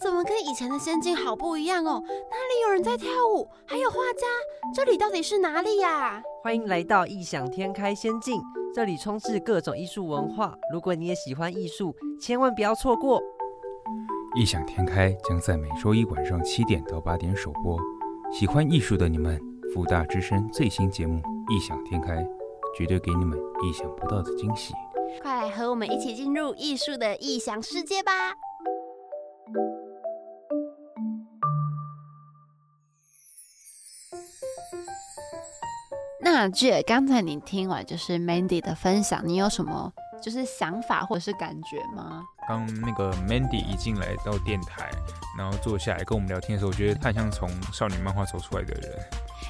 [0.00, 2.02] 怎么跟以前的仙境好不一样哦？
[2.04, 3.48] 哪里有人在跳舞？
[3.66, 4.26] 还有画家？
[4.74, 8.42] 这里到底是哪里呀、欢迎来到异想天开仙境，
[8.74, 10.54] 这里充斥各种艺术文化。
[10.72, 13.22] 如果你也喜欢艺术，千万不要错过。
[14.36, 17.78] 异想天开将在每周一晚上七点到八点首播。
[18.32, 19.40] 喜欢艺术的你们，
[19.72, 21.20] 福大之声最新节目
[21.54, 22.16] 《异想天开》，
[22.76, 24.74] 绝对给你们意想不到的惊喜。
[25.22, 28.12] 快来和我们一起进入艺术的异想世界吧！
[36.34, 36.50] 那
[36.82, 42.24] 刚才你听完就是 Mandy 的分享，你有什么就是想法或者是感觉吗？
[42.48, 44.90] 刚那个 Mandy 一进来到电台，
[45.38, 49.00] 然后坐下来跟我们聊天的时候，我觉得他很像从少女漫画走出来的人。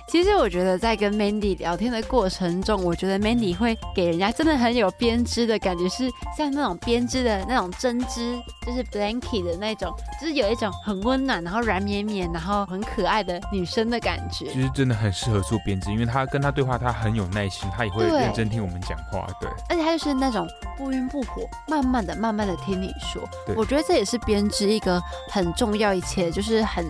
[0.07, 14.47] 其实我觉得在跟 Mandy 聊天的过程中，我觉得 Mandy 会给人家真的很有编织的感觉，是像那种编织的那种针织，就是 blanket 的那种，就是有一种很温暖，然后软绵绵，然后很可爱的女生的感觉。
[14.53, 19.27] 其实真的很适合做编织，因为她跟她对话，她很有耐心，她也会认真听我们讲话。
[19.41, 20.47] 对，而且她就是那种
[20.77, 23.57] 不晕不火，慢慢的、慢慢的听你说对。
[23.57, 26.85] 我觉得这也是编织一个很重要，一切就是很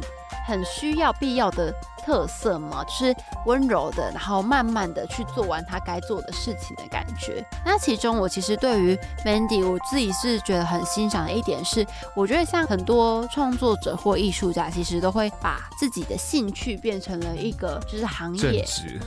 [0.46, 1.72] 很需要、必要的
[2.04, 7.44] 特色嘛，就是温柔的，然后慢慢的去做完他该做的事情的感觉。
[7.64, 18.64] 那其中我其实对于 Mandy，我自己是觉得很欣赏的一点是，我觉得像很多创作者或艺术家，其实都会把自己的兴趣变成了一个就是行业。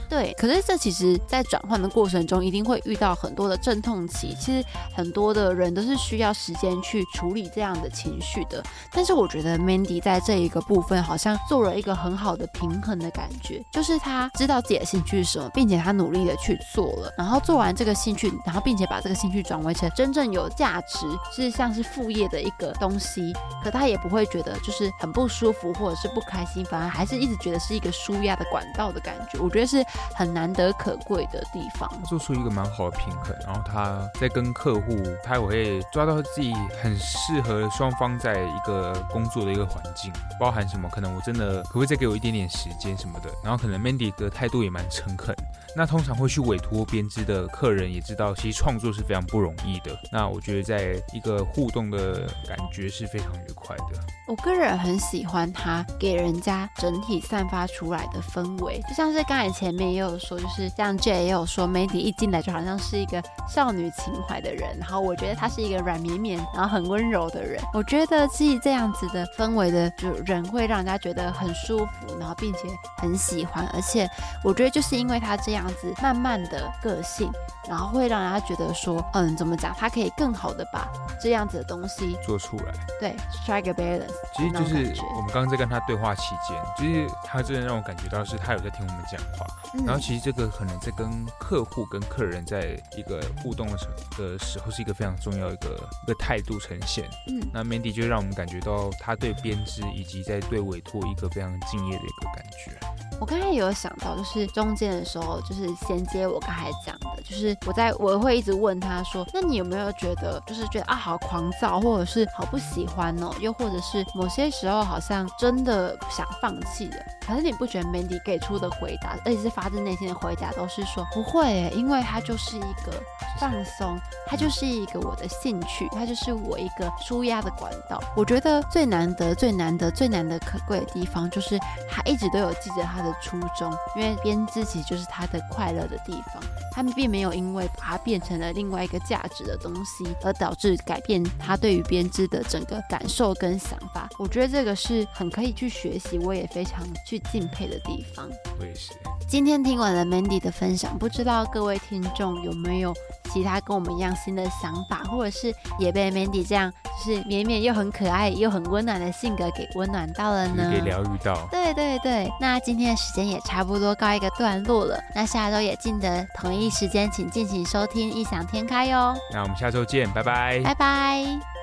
[0.10, 4.36] 对，可是这其实，在转换的过程中，一定会遇到很多的阵痛期。
[4.40, 8.64] 其实很多的人都是需要时间去处理这样的情绪的。
[8.92, 23.34] 但是我觉得 Mandy 在这一个部分，好像做了一个很好的平衡的感觉，就是他知道自己的兴趣是什么，并且他努力的去做了，然后做完这个兴趣，然后并且把这个兴趣转为成真正有价值，是像是副业的一个东西，
[23.64, 29.84] 可他也不会觉得就是很不舒服或者是不开心，反而还是一直觉得是一个舒压的管道的感觉，我觉得是
[30.14, 31.90] 很难得可贵的地方。
[32.06, 40.88] 做出一个蛮好的平衡，然后他在跟客户，他也会抓到自己很适合双方在一个工作的一个环境，包含什么？
[40.90, 43.30] 可能我真的可不可以再给我一点点时间什么的？
[43.44, 45.36] 然后可能 Mandy 的态度也蛮诚恳。
[45.78, 49.96] 那通常会去委托编织的客人也知道，其实创作是非常不容易的。
[50.12, 53.84] 那我觉得在一个互动的感觉是非常愉快的。
[54.28, 67.62] 我个人很喜欢他给人家整体散发出来的氛围，就像是刚才前面也有说，就是像 J 也有说美迪一进来就好像是一个少女情怀的人，然后我觉得他是一个软绵绵，然后很温柔的人。
[67.72, 72.62] 我觉得其实这样子的氛围的就人会让人家觉得很舒服，然后并且
[72.98, 74.10] 很喜欢，而且
[74.44, 75.67] 我觉得就是因为他这样。
[75.68, 77.30] 样子慢慢的个性，
[77.68, 80.88] 然后会让人家觉得说，嗯，怎么讲，他可以更好的把
[81.20, 82.74] 这样子的东西做出来。
[83.00, 84.14] 对，strike a balance。
[84.36, 89.46] 其实就是我们刚刚在跟他对话期间，就是他真的让我感觉到是他有在听我们讲话。
[89.86, 93.88] 然后其实这个可能在跟客户跟客人在一个互动的时
[94.18, 95.70] 的时候，是一个非常重要一个
[96.04, 97.10] 一个态度呈现。
[97.28, 102.72] 嗯，那 Mandy 就让我们感觉到他对编织以及在对委托一个非常敬业的一个感觉。
[103.20, 116.98] 我刚才也有想到，就是中间的时候，就是衔接我刚才讲的，就是我在我会一直问他说，那你有没有觉得，就是觉得啊好狂躁，或者是好不喜欢哦，又或者是某些时候好像真的想放弃了？
[117.26, 122.94] 可是你不觉得 Mandy 给出的回答，而且是发自内心的回答，都是说不会，因为它就是一个
[123.40, 123.98] 放松，
[124.28, 128.00] 它就是一个我的兴趣，它就是我一个舒压的管道。
[128.16, 131.58] 我觉得最难得、最难得、最难得可贵的地方，就是
[131.90, 133.08] 他一直都有记着他的。
[133.08, 136.44] 的初衷，因为编织其实就是他的快乐的地方，
[136.74, 144.10] 他们并没有因为把它变成了另外一个价值的东西，而导致改变他对于编织的整个感受跟想法。
[144.18, 148.28] 我觉得这个是很可以去学习，我也非常去敬佩的地方。
[148.60, 148.92] 我也是。
[149.28, 152.94] 今天听完了 Mandy 的分享，不知道各位听众有没有
[153.34, 156.72] 其他跟我们一样新的想法，或者是也被 Mandy 这样
[157.06, 160.72] 就是绵绵又很可爱又很温暖的性格给温暖到了呢？
[160.72, 161.46] 给疗愈到。
[161.52, 169.16] 对对对，那今天的时间也差不多告一个段落了，那下周也记得同一时间请进行收听异想天开哟。
[169.32, 171.57] 那我们下周见，拜拜，拜拜。